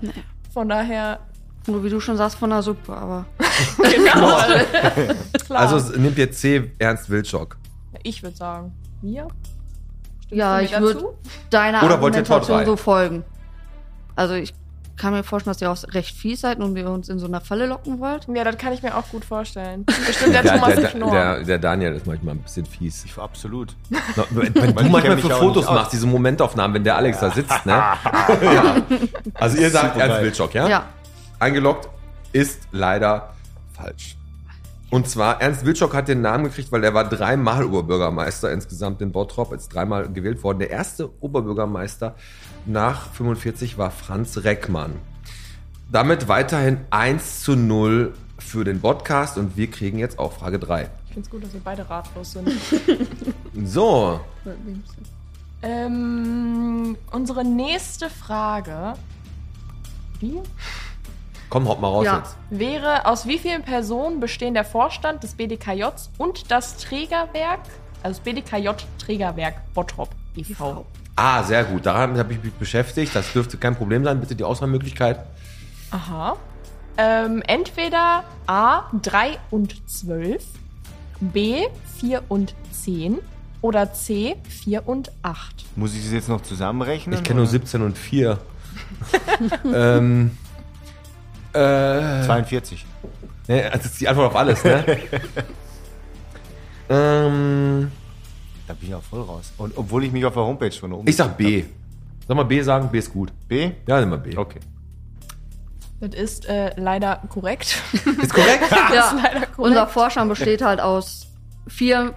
Von 0.53 0.69
daher, 0.69 1.21
Nur 1.67 1.85
wie 1.85 1.91
du 1.91 2.01
schon 2.01 2.17
sagst, 2.17 2.39
von 2.39 2.51
der 2.51 2.63
Suppe, 2.63 2.95
aber. 2.95 3.27
genau. 3.79 4.39
Klar. 5.47 5.61
Also 5.61 5.97
nehmt 5.99 6.19
ihr 6.19 6.31
C. 6.33 6.71
Ernst 6.79 7.11
Wilczok. 7.11 7.57
ich 8.03 8.23
würde 8.23 8.37
sagen, 8.37 8.73
wir? 9.03 9.29
Ja, 10.31 10.57
du 10.57 10.59
mir 10.59 10.65
ich 10.65 10.71
dazu? 10.71 10.83
würde 10.85 11.05
deiner 11.51 11.83
Oder 11.83 11.95
Argumentation 11.95 12.65
so 12.65 12.77
folgen. 12.77 13.25
Also 14.17 14.35
ich 14.35 14.55
kann 14.97 15.15
mir 15.15 15.25
vorstellen, 15.25 15.55
dass 15.55 15.63
ihr 15.63 15.71
auch 15.71 15.95
recht 15.95 16.15
fies 16.15 16.43
seid 16.43 16.59
und 16.59 16.77
ihr 16.77 16.89
uns 16.91 17.09
in 17.09 17.19
so 17.19 17.27
einer 17.27 17.41
Falle 17.41 17.67
locken 17.67 18.01
wollt. 18.01 18.27
Ja, 18.29 18.45
das 18.45 18.59
kann 18.59 18.73
ich 18.73 18.83
mir 18.83 18.95
auch 18.97 19.09
gut 19.09 19.25
vorstellen. 19.25 19.85
Bestimmt 20.07 20.35
der, 20.35 20.45
Thomas 20.45 20.75
der, 20.75 20.91
Knorr. 20.91 21.11
der, 21.11 21.45
der 21.45 21.59
Daniel 21.59 21.93
ist 21.95 22.07
manchmal 22.07 22.35
ein 22.35 22.43
bisschen 22.43 22.67
fies. 22.67 23.05
Ich 23.05 23.17
war 23.17 23.25
absolut. 23.25 23.75
Na, 23.89 24.25
Wenn 24.31 24.53
du 24.53 24.61
ich 24.61 24.75
manchmal 24.91 25.19
für 25.19 25.31
Fotos 25.31 25.65
machst, 25.67 25.93
diese 25.95 26.07
Momentaufnahmen, 26.07 26.75
wenn 26.75 26.85
der 26.85 26.97
Alex 26.97 27.21
da 27.21 27.31
sitzt, 27.31 27.65
ne? 27.65 27.73
ja. 27.73 28.77
Also 29.35 29.57
ihr 29.57 29.71
sagt 29.71 29.97
Ernst. 29.97 30.21
Wilczok, 30.23 30.55
ja? 30.55 30.69
Ja. 30.69 30.85
Eingeloggt 31.41 31.89
ist 32.33 32.61
leider 32.71 33.35
falsch. 33.73 34.17
Und 34.91 35.09
zwar, 35.09 35.41
Ernst 35.41 35.65
Wilczok 35.65 35.95
hat 35.95 36.09
den 36.09 36.21
Namen 36.21 36.45
gekriegt, 36.45 36.71
weil 36.71 36.85
er 36.85 36.95
war 36.95 37.09
dreimal 37.09 37.65
Oberbürgermeister 37.65 38.53
insgesamt 38.53 39.01
in 39.01 39.11
Bottrop, 39.11 39.53
ist 39.53 39.69
dreimal 39.69 40.13
gewählt 40.13 40.43
worden. 40.43 40.59
Der 40.59 40.71
erste 40.71 41.11
Oberbürgermeister 41.23 42.15
nach 42.67 43.11
45 43.13 43.79
war 43.79 43.91
Franz 43.91 44.39
Reckmann. 44.39 44.93
Damit 45.91 46.29
weiterhin 46.29 46.79
1 46.91 47.43
zu 47.43 47.57
0 47.57 48.15
für 48.39 48.65
den 48.65 48.81
Podcast 48.81 49.39
und 49.39 49.57
wir 49.57 49.71
kriegen 49.71 49.99
jetzt 49.99 50.19
auch 50.19 50.33
Frage 50.33 50.59
3. 50.59 50.91
Ich 51.07 51.15
finde 51.15 51.27
es 51.27 51.31
gut, 51.31 51.43
dass 51.43 51.53
wir 51.53 51.61
beide 51.65 51.89
ratlos 51.89 52.33
sind. 52.33 52.49
So, 53.65 54.21
ähm, 55.63 56.97
unsere 57.11 57.45
nächste 57.45 58.09
Frage. 58.09 58.95
Wie? 60.21 60.39
Komm, 61.51 61.69
haut 61.69 61.81
mal 61.81 61.89
raus 61.89 62.07
Ja. 62.07 62.19
jetzt. 62.19 62.37
Wäre, 62.49 63.07
aus 63.07 63.27
wie 63.27 63.39
vielen 63.39 63.63
Personen 63.63 64.21
bestehen 64.21 64.55
der 64.55 64.65
Vorstand 64.65 65.23
des 65.23 65.35
BDKJs 65.35 66.11
und 66.17 66.51
das 66.51 66.77
Trägerwerk, 66.79 67.61
also 68.03 68.19
das 68.19 68.21
BDKJ-Trägerwerk 68.21 69.73
Bottrop 69.75 70.11
e.V.? 70.37 70.87
Ah, 71.17 71.43
sehr 71.43 71.65
gut. 71.65 71.85
Daran 71.85 72.17
habe 72.17 72.33
ich 72.33 72.43
mich 72.43 72.53
beschäftigt. 72.55 73.15
Das 73.15 73.33
dürfte 73.35 73.59
kein 73.59 73.77
Problem 73.77 74.05
sein. 74.05 74.21
Bitte 74.21 74.35
die 74.35 74.45
Auswahlmöglichkeit. 74.45 75.21
Aha. 75.91 76.37
Ähm, 76.97 77.43
entweder 77.47 78.25
A 78.47 78.85
3 79.03 79.39
und 79.51 79.89
12, 79.91 80.43
B 81.21 81.67
4 81.99 82.23
und 82.29 82.55
10 82.73 83.19
oder 83.61 83.93
C 83.93 84.37
4 84.49 84.89
und 84.89 85.13
8. 85.23 85.65
Muss 85.77 85.95
ich 85.95 86.03
das 86.05 86.13
jetzt 86.13 86.29
noch 86.29 86.41
zusammenrechnen? 86.43 87.15
Ich 87.19 87.23
kenne 87.23 87.37
nur 87.41 87.45
oder? 87.45 87.51
17 87.53 87.83
und 87.83 87.99
4. 87.99 88.39
ähm, 89.75 90.31
äh, 91.53 92.25
42. 92.25 92.85
ne, 93.49 93.71
das 93.73 93.85
ist 93.87 94.01
die 94.01 94.09
Antwort 94.09 94.29
auf 94.31 94.37
alles, 94.37 94.63
ne? 94.65 94.85
ähm, 96.89 97.91
Da 98.67 98.75
bin 98.75 98.89
ich 98.89 98.95
auch 98.95 99.03
voll 99.03 99.23
raus. 99.23 99.53
Und 99.59 99.77
obwohl 99.77 100.05
ich 100.05 100.13
mich 100.13 100.25
auf 100.25 100.35
der 100.35 100.43
Homepage 100.43 100.73
schon 100.73 100.93
oben. 100.93 101.09
ich 101.09 101.17
sag 101.17 101.37
B. 101.37 101.65
Soll 102.27 102.37
mal 102.37 102.45
B 102.45 102.61
sagen? 102.63 102.89
B 102.91 102.99
ist 102.99 103.13
gut. 103.13 103.33
B? 103.49 103.73
Ja, 103.87 104.01
nimm 104.01 104.11
mal 104.11 104.19
B. 104.19 104.37
Okay. 104.37 104.61
Das 106.01 106.15
ist 106.15 106.49
äh, 106.49 106.73
leider 106.81 107.21
korrekt. 107.29 107.77
Ist 108.23 108.33
korrekt? 108.33 108.65
Ja, 108.71 109.13
leider 109.23 109.47
korrekt. 109.47 109.59
unser 109.59 109.87
Vorstand 109.87 110.31
besteht 110.31 110.63
halt 110.63 110.81
aus 110.81 111.27
vier, 111.69 112.15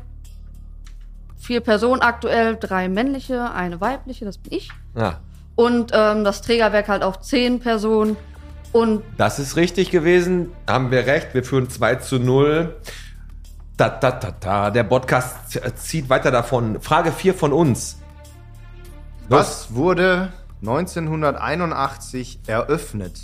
vier 1.37 1.59
Personen 1.59 2.01
aktuell, 2.01 2.55
drei 2.55 2.87
männliche, 2.87 3.51
eine 3.51 3.81
weibliche, 3.81 4.23
das 4.23 4.37
bin 4.37 4.53
ich. 4.53 4.69
Ja. 4.95 5.19
Und 5.55 5.91
ähm, 5.93 6.23
das 6.23 6.41
Trägerwerk 6.41 6.87
halt 6.87 7.03
auf 7.03 7.19
zehn 7.19 7.59
Personen. 7.59 8.15
Und 8.73 9.03
Das 9.17 9.39
ist 9.39 9.55
richtig 9.55 9.91
gewesen. 9.91 10.51
Haben 10.67 10.91
wir 10.91 11.05
recht. 11.05 11.33
Wir 11.33 11.43
führen 11.43 11.69
2 11.69 11.95
zu 11.95 12.19
0. 12.19 12.75
Da, 13.77 13.89
da, 13.89 14.11
da, 14.11 14.31
da. 14.31 14.71
Der 14.71 14.83
Podcast 14.83 15.57
zieht 15.75 16.09
weiter 16.09 16.31
davon. 16.31 16.81
Frage 16.81 17.11
4 17.11 17.33
von 17.35 17.53
uns. 17.53 17.99
Was 19.29 19.73
wurde 19.73 20.33
1981 20.61 22.39
eröffnet? 22.47 23.21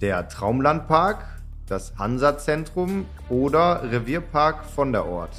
Der 0.00 0.28
Traumlandpark, 0.28 1.24
das 1.66 1.94
Hansa-Zentrum 1.98 3.06
oder 3.28 3.90
Revierpark 3.90 4.64
von 4.64 4.92
der 4.92 5.06
Ort? 5.06 5.34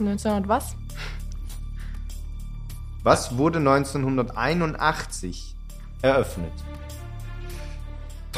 1900 0.00 0.48
was? 0.48 0.74
Was 3.04 3.36
wurde 3.38 3.58
1981 3.58 5.54
eröffnet? 6.02 6.52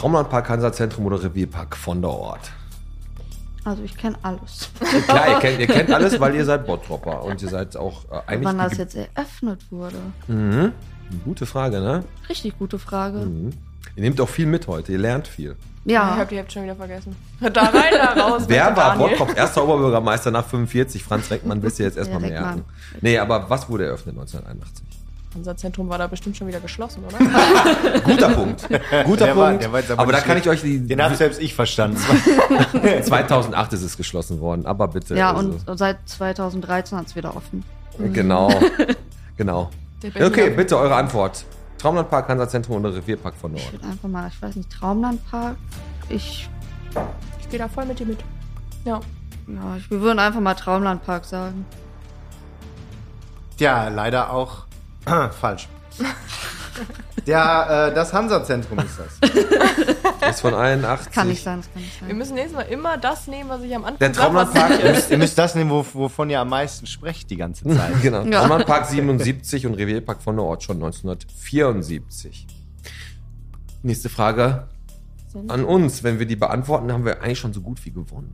Traumlandpark, 0.01 0.49
Hansa-Zentrum 0.49 1.05
oder 1.05 1.23
Revierpark 1.23 1.77
von 1.77 2.01
der 2.01 2.11
Ort? 2.11 2.51
also 3.65 3.83
ich 3.83 3.95
kenne 3.95 4.17
alles. 4.23 4.71
Klar, 5.07 5.29
ihr 5.29 5.39
kennt, 5.41 5.61
ihr 5.61 5.67
kennt 5.67 5.93
alles, 5.93 6.19
weil 6.19 6.35
ihr 6.35 6.45
seid 6.47 6.65
Bottropper. 6.65 7.23
Und 7.23 7.43
ihr 7.43 7.49
seid 7.51 7.77
auch 7.77 8.07
äh, 8.07 8.21
eigentlich... 8.27 8.47
Wann 8.47 8.57
das 8.57 8.79
jetzt 8.79 8.97
eröffnet 8.97 9.61
wurde. 9.71 9.99
Mhm. 10.27 10.73
Gute 11.27 11.45
Frage, 11.45 11.81
ne? 11.81 12.05
Richtig 12.31 12.59
gute 12.59 12.79
Frage. 12.79 13.19
Mhm. 13.19 13.51
Ihr 13.95 14.03
nehmt 14.03 14.19
auch 14.23 14.29
viel 14.29 14.47
mit 14.47 14.67
heute. 14.67 14.93
Ihr 14.93 14.99
lernt 14.99 15.29
viel. 15.29 15.55
Ich 15.85 15.93
Ja, 15.93 16.17
hab 16.17 16.31
die 16.31 16.37
Hälfte 16.37 16.55
schon 16.55 16.63
wieder 16.63 16.77
vergessen. 16.77 17.15
Da 17.41 17.63
rein, 17.65 17.93
da 17.93 18.23
raus. 18.23 18.45
Wer 18.49 18.75
war. 18.75 18.97
Bottrops 18.97 19.35
erster 19.35 19.63
Oberbürgermeister 19.65 20.31
nach 20.31 20.47
45? 20.47 21.05
Franz 21.05 21.31
Reckmann, 21.31 21.63
wisst 21.63 21.79
ihr 21.79 21.85
jetzt 21.85 21.99
erstmal 21.99 22.23
Ja, 22.23 22.41
merken. 22.41 22.65
Nee, 23.03 23.19
aber 23.19 23.51
was 23.51 23.69
wurde 23.69 23.85
eröffnet 23.85 24.17
1981? 24.17 24.90
Unser 25.37 25.57
Zentrum 25.57 25.89
war 25.89 25.97
da 25.99 26.09
bestimmt 26.09 26.37
schon 26.37 26.49
wieder 26.49 26.59
geschlossen, 26.59 27.05
oder? 27.05 27.19
Guter 28.05 28.31
Punkt. 28.31 28.69
Guter 29.05 29.27
Der 29.27 29.37
war- 29.37 29.49
Punkt. 29.51 29.63
der 29.63 29.73
war 29.73 29.81
aber 29.91 29.99
aber 30.03 30.13
da 30.13 30.21
kann 30.21 30.37
ich 30.39 30.49
euch 30.49 30.61
die. 30.63 30.87
Den 30.87 31.01
hab 31.03 31.15
selbst 31.15 31.41
ich 31.41 31.55
verstanden. 31.55 31.99
2008 33.03 33.73
ist 33.75 33.83
es 33.83 33.97
geschlossen 33.97 34.41
worden, 34.41 34.67
aber 34.67 34.89
bitte. 34.89 35.15
ja 35.17 35.33
also, 35.33 35.57
und 35.67 35.79
seit 35.79 35.99
2013 36.09 36.99
hat 36.99 37.07
es 37.07 37.15
wieder 37.17 37.37
offen. 37.37 37.63
Genau. 38.13 38.51
genau. 39.37 39.71
Okay, 40.21 40.51
bitte 40.51 40.77
eure 40.79 40.97
Antwort. 40.97 41.45
Traumlandpark, 41.79 42.29
Hansa-Zentrum 42.29 42.79
oder 42.85 42.95
Revierpark 42.95 43.35
von 43.35 43.55
Ich 43.55 43.63
Nord? 43.63 43.73
würde 43.75 43.87
einfach 43.87 44.09
mal, 44.09 44.29
ich 44.35 44.43
weiß 44.43 44.57
nicht, 44.57 44.71
Traumlandpark. 44.71 45.57
Ich, 46.09 46.49
Ich 47.41 47.49
gehe 47.51 47.59
da 47.59 47.69
voll 47.69 47.87
mit 47.87 47.99
dir 47.99 48.07
mit. 48.07 48.19
Ja. 48.85 49.01
ja, 49.47 49.77
ich, 49.79 49.91
wir 49.91 50.01
würden 50.01 50.19
einfach 50.19 50.41
mal 50.41 50.55
Traumlandpark 50.55 51.25
sagen. 51.25 51.65
Tja, 53.57 53.89
leider 53.89 54.33
auch 54.33 54.65
falsch. 55.41 55.69
Der, 57.27 57.91
äh, 57.91 57.95
das 57.95 58.13
Hansa-Zentrum 58.13 58.79
ist 58.79 58.99
das. 58.99 59.31
Ist 60.31 60.41
von 60.43 60.55
81. 60.55 61.13
Kann 61.13 61.29
nicht 61.29 61.43
sein, 61.43 61.59
das 61.61 61.73
kann 61.73 61.83
nicht 61.83 62.01
Wir 62.01 62.09
sein. 62.09 62.19
müssen 62.19 62.35
nächstes 62.35 62.57
Mal 62.57 62.63
immer 62.63 62.99
das 62.99 63.27
nehmen, 63.27 63.49
was 63.49 63.63
ich 63.63 63.75
am 63.75 63.85
Anfang 63.85 63.99
Der 63.99 64.15
sag, 64.15 64.35
was 64.35 64.51
Traumlandpark 64.53 64.85
ist. 64.85 64.99
ist. 65.05 65.11
Ihr 65.11 65.19
müsst 65.19 65.39
das 65.39 65.55
nehmen, 65.55 65.71
wo, 65.71 65.85
wovon 65.95 66.29
ihr 66.31 66.41
am 66.41 66.49
meisten 66.51 66.87
sprecht 66.87 67.31
die 67.31 67.37
ganze 67.37 67.65
Zeit. 67.65 67.93
Genau. 68.03 68.23
Ja. 68.25 68.41
Traumlandpark 68.41 68.87
77 68.87 69.67
und 69.67 69.75
Revierpark 69.75 70.23
von 70.23 70.37
Nord 70.37 70.63
schon 70.63 70.77
1974. 70.77 72.47
Nächste 73.83 74.09
Frage 74.09 74.69
an 75.49 75.65
uns. 75.65 76.03
Wenn 76.03 76.19
wir 76.19 76.27
die 76.27 76.37
beantworten, 76.37 76.93
haben 76.93 77.05
wir 77.05 77.23
eigentlich 77.23 77.39
schon 77.39 77.53
so 77.53 77.61
gut 77.63 77.85
wie 77.85 77.91
gewonnen. 77.91 78.33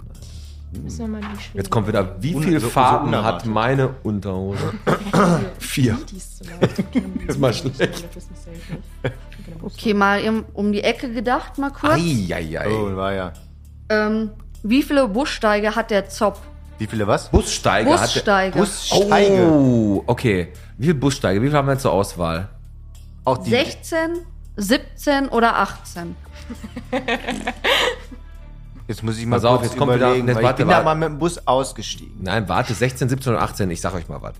Müssen 0.72 0.98
wir 0.98 1.08
mal 1.08 1.20
die 1.20 1.40
schweren- 1.42 1.56
Jetzt 1.56 1.70
kommt 1.70 1.88
wieder, 1.88 2.16
wie 2.22 2.34
Un- 2.34 2.42
viele 2.42 2.60
so- 2.60 2.66
so 2.66 2.72
Farben 2.72 3.06
hat 3.14 3.44
unerwartet. 3.44 3.50
meine 3.50 3.94
Unterhose? 4.02 4.74
Vier. 5.58 5.96
Die 6.10 6.16
ist 6.16 6.38
zu 6.38 6.44
laut. 6.44 6.70
Ist 7.28 7.38
mal 7.38 7.54
schlecht. 7.54 8.04
Okay, 9.62 9.94
mal 9.94 10.20
im, 10.20 10.44
um 10.52 10.72
die 10.72 10.82
Ecke 10.82 11.10
gedacht, 11.12 11.56
mal 11.58 11.70
kurz. 11.70 11.94
Eieiei. 11.94 12.68
Oh, 12.68 12.94
war 12.96 13.12
ja. 13.14 13.32
Ähm, 13.88 14.30
wie 14.62 14.82
viele 14.82 15.08
Bussteige 15.08 15.74
hat 15.74 15.90
der 15.90 16.08
Zopp? 16.08 16.38
Wie 16.78 16.86
viele 16.86 17.06
was? 17.06 17.30
Bussteige 17.30 17.90
hat 17.92 18.00
Bussteige. 18.12 18.58
Bussteige. 18.58 19.42
Oh, 19.50 20.02
okay. 20.06 20.52
Wie 20.76 20.86
viele 20.86 20.98
Bussteige? 20.98 21.40
Wie 21.40 21.46
viele 21.46 21.56
haben 21.58 21.68
wir 21.68 21.78
zur 21.78 21.92
Auswahl? 21.92 22.48
Auch 23.24 23.38
die, 23.38 23.50
16, 23.50 23.96
17 24.56 25.28
oder 25.28 25.56
18? 25.58 26.14
Jetzt 28.88 29.02
muss 29.02 29.18
ich 29.18 29.26
mal 29.26 29.36
Pass 29.36 29.44
auf, 29.44 29.58
kurz 29.58 29.70
jetzt 29.70 29.78
kommt 29.78 29.94
wieder- 29.94 30.06
überlegen, 30.06 30.28
jetzt 30.28 30.36
warte, 30.42 30.48
ich 30.50 30.56
bin 30.58 30.68
da 30.68 30.72
warte. 30.74 30.84
mal 30.84 30.94
mit 30.94 31.08
dem 31.08 31.18
Bus 31.18 31.46
ausgestiegen. 31.46 32.14
Nein, 32.22 32.48
warte, 32.48 32.72
16, 32.74 33.08
17 33.08 33.32
oder 33.32 33.42
18. 33.42 33.70
Ich 33.70 33.80
sag 33.80 33.94
euch 33.94 34.08
mal 34.08 34.22
was. 34.22 34.34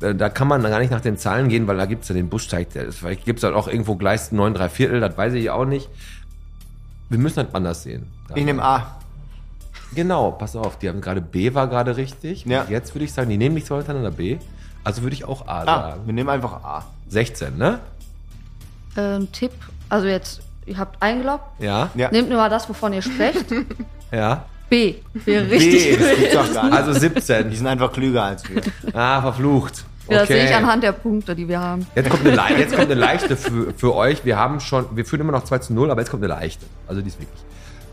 Da, 0.00 0.12
da 0.14 0.28
kann 0.30 0.48
man 0.48 0.62
gar 0.62 0.78
nicht 0.78 0.90
nach 0.90 1.00
den 1.02 1.16
Zahlen 1.18 1.48
gehen, 1.48 1.66
weil 1.66 1.76
da 1.76 1.84
gibt's 1.86 2.08
ja 2.08 2.14
den 2.14 2.28
Bussteig. 2.28 2.70
Der 2.70 2.84
ist- 2.86 2.98
Vielleicht 2.98 3.24
gibt's 3.24 3.42
dann 3.42 3.54
auch 3.54 3.68
irgendwo 3.68 3.96
Gleis 3.96 4.32
9, 4.32 4.54
3 4.54 4.68
Viertel, 4.68 5.00
das 5.00 5.16
weiß 5.16 5.34
ich 5.34 5.50
auch 5.50 5.64
nicht. 5.66 5.88
Wir 7.10 7.18
müssen 7.18 7.44
das 7.44 7.54
anders 7.54 7.82
sehen. 7.82 8.06
Ich 8.34 8.44
nehme 8.44 8.62
A. 8.64 8.96
Genau, 9.94 10.30
pass 10.30 10.56
auf, 10.56 10.78
die 10.78 10.88
haben 10.88 11.02
gerade 11.02 11.20
B 11.20 11.52
war 11.52 11.68
gerade 11.68 11.96
richtig. 11.98 12.46
Ja. 12.46 12.62
Und 12.62 12.70
jetzt 12.70 12.94
würde 12.94 13.04
ich 13.04 13.12
sagen, 13.12 13.28
die 13.28 13.36
nehmen 13.36 13.54
nicht 13.54 13.66
zwei 13.66 13.76
hintereinander 13.76 14.10
B. 14.10 14.38
Also 14.84 15.02
würde 15.02 15.14
ich 15.14 15.24
auch 15.26 15.46
A 15.46 15.60
A. 15.62 15.64
sagen. 15.66 16.00
Wir 16.06 16.14
nehmen 16.14 16.30
einfach 16.30 16.64
A. 16.64 16.86
16, 17.08 17.58
ne? 17.58 17.78
Ähm, 18.96 19.30
Tipp, 19.32 19.52
also 19.90 20.06
jetzt, 20.06 20.40
ihr 20.66 20.78
habt 20.78 21.00
eingeloggt. 21.02 21.44
Ja. 21.60 21.90
Ja. 21.94 22.10
Nehmt 22.10 22.28
nur 22.28 22.38
mal 22.38 22.48
das, 22.50 22.68
wovon 22.68 22.92
ihr 22.92 23.02
sprecht. 23.02 23.46
Ja. 24.12 24.44
B. 24.68 24.96
Wäre 25.14 25.50
richtig. 25.50 25.98
B. 25.98 26.14
Gibt's 26.16 26.34
doch 26.34 26.52
gar 26.52 26.64
nicht. 26.64 26.74
Also 26.74 26.92
Die 26.92 27.00
17. 27.00 27.50
sind 27.54 27.66
einfach 27.66 27.90
klüger 27.92 28.24
als 28.24 28.42
wir. 28.48 28.60
Ah, 28.92 29.22
verflucht. 29.22 29.84
Ja, 30.08 30.18
Das 30.18 30.28
sehe 30.28 30.38
ich 30.44 30.50
Okay. 30.50 30.54
anhand 30.54 30.82
der 30.82 30.92
Punkte, 30.92 31.34
die 31.34 31.48
wir 31.48 31.60
haben. 31.60 31.86
Jetzt 31.94 32.10
kommt 32.10 32.26
eine, 32.26 32.36
Le- 32.36 32.58
jetzt 32.58 32.70
kommt 32.76 32.90
eine 32.90 32.94
leichte 33.00 33.36
für, 33.38 33.72
für 33.74 33.94
euch. 33.94 34.22
Wir 34.26 34.36
haben 34.36 34.60
schon, 34.60 34.94
wir 34.94 35.06
führen 35.06 35.20
immer 35.22 35.32
noch 35.32 35.44
2 35.44 35.58
zu 35.60 35.72
0, 35.72 35.90
aber 35.90 36.00
jetzt 36.02 36.10
kommt 36.10 36.22
eine 36.24 36.32
leichte. 36.34 36.66
Also 36.86 37.00
die 37.00 37.08
ist 37.08 37.18
wirklich. 37.20 37.40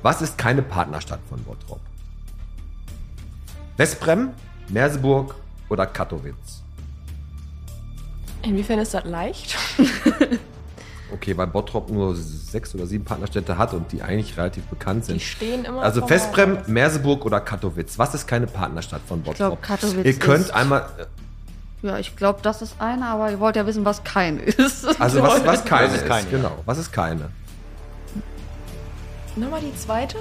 Was 0.02 0.22
ist 0.22 0.38
keine 0.38 0.62
Partnerstadt 0.62 1.20
von 1.30 1.42
Bottrop? 1.44 1.80
Westbrem, 3.78 4.32
Merseburg 4.68 5.36
oder 5.70 5.86
Katowice? 5.86 6.64
Inwiefern 8.42 8.80
ist 8.80 8.94
das 8.94 9.06
leicht? 9.06 9.56
Okay, 11.13 11.36
weil 11.38 11.48
Bottrop 11.48 11.89
nur 11.89 12.16
sechs 12.16 12.74
oder 12.75 12.86
sieben 12.86 13.04
Partnerstädte 13.04 13.58
hat 13.58 13.74
und 13.74 13.92
die 13.92 14.01
eigentlich 14.04 14.38
relativ 14.38 14.63
bekannt 14.66 15.04
Die 15.04 15.12
sind. 15.13 15.22
stehen 15.22 15.66
immer. 15.66 15.82
Also 15.82 16.06
Veszprem, 16.06 16.54
Mauern. 16.54 16.63
Merseburg 16.68 17.25
oder 17.25 17.39
Katowice? 17.42 17.98
Was 17.98 18.13
ist 18.13 18.28
keine 18.28 18.48
Partnerstadt 18.48 19.01
von 19.08 19.22
Bottrop? 19.22 19.36
glaub, 19.38 19.62
Katowice 19.62 20.06
Ihr 20.06 20.20
könnt 20.20 20.46
ist- 20.46 20.51
einmal, 20.54 20.88
Ja, 21.82 21.98
ich 21.98 22.16
glaube, 22.16 22.39
das 22.44 22.62
ist 22.62 22.75
eine, 22.80 23.06
aber 23.08 23.32
ihr 23.32 23.39
wollt 23.39 23.56
ja 23.56 23.66
wissen, 23.66 23.86
was 23.86 24.04
keine 24.04 24.42
ist. 24.44 24.86
also 25.01 25.22
was, 25.24 25.46
was 25.46 25.66
keine 25.66 25.88
ist, 25.88 26.01
ist 26.01 26.08
keine, 26.08 26.28
genau. 26.30 26.51
Was 26.66 26.78
ist 26.78 26.92
keine? 26.92 27.30
Nochmal 29.36 29.62
die 29.62 29.75
zweite? 29.75 30.18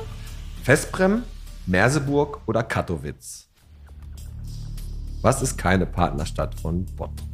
Veszprem, 0.63 1.23
Merseburg 1.67 2.41
oder 2.47 2.63
Katowice? 2.63 3.47
Was 5.23 5.43
ist 5.43 5.59
keine 5.59 5.85
Partnerstadt 5.87 6.55
von 6.55 6.85
Bottrop? 6.97 7.28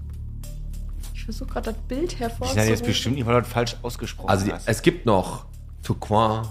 Ich 1.24 1.26
versuche 1.26 1.54
gerade 1.54 1.72
das 1.72 1.80
Bild 1.88 2.02
Die 2.02 2.16
sind 2.16 2.20
hervorzuholen. 2.20 2.68
jetzt 2.68 2.84
bestimmt 2.84 3.14
nicht, 3.16 3.26
das 3.26 3.48
falsch 3.48 3.76
ausgesprochen 3.80 4.28
Also 4.28 4.44
die, 4.44 4.52
hast. 4.52 4.68
es 4.68 4.82
gibt 4.82 5.06
noch 5.06 5.46
Tourcoing, 5.82 6.42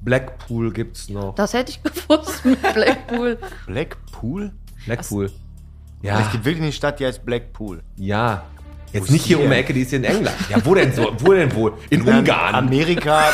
Blackpool 0.00 0.72
gibt's 0.72 1.10
noch. 1.10 1.34
Das 1.34 1.52
hätte 1.52 1.72
ich 1.72 1.82
gewusst 2.08 2.42
mit 2.42 2.58
Blackpool. 2.72 3.38
Blackpool? 3.66 4.52
Blackpool. 4.86 5.26
Es 5.26 5.32
Ja, 6.00 6.22
gibt 6.32 6.42
wirklich 6.46 6.62
eine 6.62 6.72
Stadt, 6.72 7.00
die 7.00 7.04
heißt 7.06 7.22
Blackpool. 7.26 7.82
ja. 7.96 8.44
Jetzt 8.94 9.04
ist 9.04 9.10
nicht 9.10 9.26
hier 9.26 9.36
die 9.36 9.44
um 9.44 9.50
die? 9.50 9.56
Ecke, 9.56 9.74
die 9.74 9.82
ist 9.82 9.90
hier 9.90 9.98
in 9.98 10.04
England. 10.04 10.34
Ja, 10.48 10.64
wo 10.64 10.74
denn 10.74 10.94
so? 10.94 11.12
Wo 11.18 11.34
denn 11.34 11.54
wohl? 11.54 11.74
In 11.90 12.06
Dann 12.06 12.20
Ungarn. 12.20 12.54
Amerika. 12.54 13.24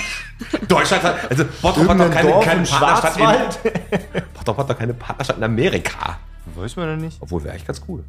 Deutschland 0.68 1.02
hat, 1.02 1.30
also 1.30 1.46
Bottrop 1.62 1.88
hat 1.88 1.98
doch 1.98 2.10
keine, 2.10 2.30
keine 2.40 2.62
Partnerstadt 2.66 3.16
in, 3.16 4.22
Bottrop 4.34 4.58
hat 4.58 4.68
doch 4.68 4.76
keine 4.78 4.92
Partnerstadt 4.92 5.38
in 5.38 5.44
Amerika. 5.44 6.18
Weiß 6.56 6.76
man 6.76 6.96
doch 6.96 7.02
nicht. 7.02 7.16
Obwohl, 7.20 7.42
wäre 7.42 7.54
eigentlich 7.54 7.66
ganz 7.66 7.80
cool. 7.88 8.04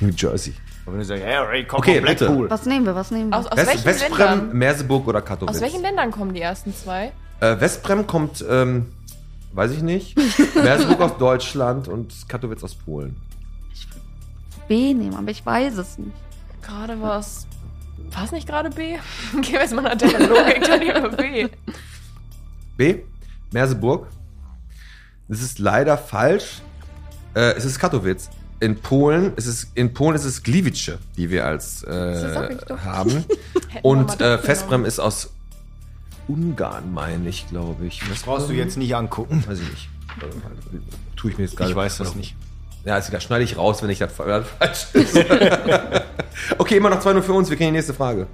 New 0.00 0.10
Jersey. 0.10 0.54
Aber 0.84 0.94
wenn 0.94 1.00
du 1.00 1.06
sagst, 1.06 1.22
hey, 1.24 1.36
Ray, 1.36 1.64
komm 1.64 1.78
Okay, 1.78 2.00
Blackpool. 2.00 2.50
Was 2.50 2.66
nehmen 2.66 2.86
wir? 2.86 2.94
Was 2.94 3.10
nehmen 3.10 3.30
wir? 3.30 3.38
Aus, 3.38 3.46
aus 3.46 3.56
West, 3.56 3.68
welchen 3.68 3.84
Westbrem, 3.84 4.18
Ländern? 4.18 4.56
Merseburg 4.58 5.06
oder 5.06 5.22
Katowice? 5.22 5.56
Aus 5.56 5.60
welchen 5.60 5.82
Ländern 5.82 6.10
kommen 6.10 6.34
die 6.34 6.40
ersten 6.40 6.74
zwei? 6.74 7.12
Äh, 7.40 7.60
Westbrem 7.60 8.06
kommt, 8.06 8.44
ähm, 8.48 8.92
weiß 9.52 9.72
ich 9.72 9.82
nicht. 9.82 10.16
Merseburg 10.54 11.00
aus 11.00 11.18
Deutschland 11.18 11.88
und 11.88 12.28
Katowice 12.28 12.64
aus 12.64 12.74
Polen. 12.74 13.16
B 14.68 14.94
nehmen, 14.94 15.14
aber 15.14 15.30
ich 15.30 15.44
weiß 15.44 15.76
es 15.76 15.98
nicht. 15.98 16.12
Gerade 16.62 17.00
war 17.00 17.18
es. 17.18 17.46
War 18.12 18.24
es 18.24 18.32
nicht 18.32 18.46
gerade 18.46 18.70
B? 18.70 18.96
Gehen 19.32 19.52
wir 19.52 19.60
jetzt 19.60 19.74
mal 19.74 19.82
nach 19.82 19.96
der 19.96 20.18
Logik, 20.20 20.62
dann 20.66 20.80
lieber 20.80 21.08
B. 21.10 21.48
B. 22.76 22.98
Merseburg. 23.52 24.06
Das 25.28 25.40
ist 25.40 25.58
leider 25.58 25.96
falsch. 25.96 26.60
Äh, 27.34 27.54
es 27.56 27.64
ist 27.64 27.78
Katowice. 27.78 28.30
In 28.60 28.80
Polen 28.80 29.34
ist 29.36 29.46
es, 29.46 29.66
in 29.74 29.92
Polen 29.92 30.14
ist 30.14 30.24
es 30.24 30.42
Gliwice, 30.42 30.98
die 31.16 31.30
wir 31.30 31.46
als 31.46 31.80
Das 31.80 32.34
sag 32.34 32.50
äh, 32.50 32.54
ich 32.54 32.60
doch. 32.60 32.78
haben. 32.84 33.24
Und 33.82 34.20
äh, 34.20 34.38
genommen. 34.38 34.84
ist 34.84 35.00
aus 35.00 35.30
Ungarn, 36.28 36.92
meine 36.94 37.28
ich, 37.28 37.48
glaube 37.48 37.86
ich. 37.86 38.00
Das 38.08 38.22
brauchst 38.22 38.48
du 38.48 38.52
jetzt 38.52 38.76
nicht 38.76 38.94
angucken. 38.94 39.42
Weiß 39.46 39.58
ich 39.58 39.68
nicht. 39.68 39.88
Tue 41.16 41.32
ich 41.32 41.38
mir 41.38 41.44
jetzt 41.44 41.56
gerade. 41.56 41.70
Ich 41.70 41.76
weiß 41.76 41.98
das 41.98 42.14
nicht. 42.14 42.36
Ja, 42.84 42.94
also, 42.94 43.12
das 43.12 43.22
schneide 43.22 43.44
ich 43.44 43.56
raus, 43.56 43.82
wenn 43.82 43.90
ich 43.90 43.98
das 43.98 44.12
falsch 44.12 44.46
ist. 44.92 45.16
okay, 46.58 46.76
immer 46.76 46.90
noch 46.90 47.00
2-0 47.00 47.22
für 47.22 47.32
uns. 47.32 47.48
Wir 47.48 47.56
kennen 47.56 47.72
die 47.72 47.76
nächste 47.78 47.94
Frage. 47.94 48.26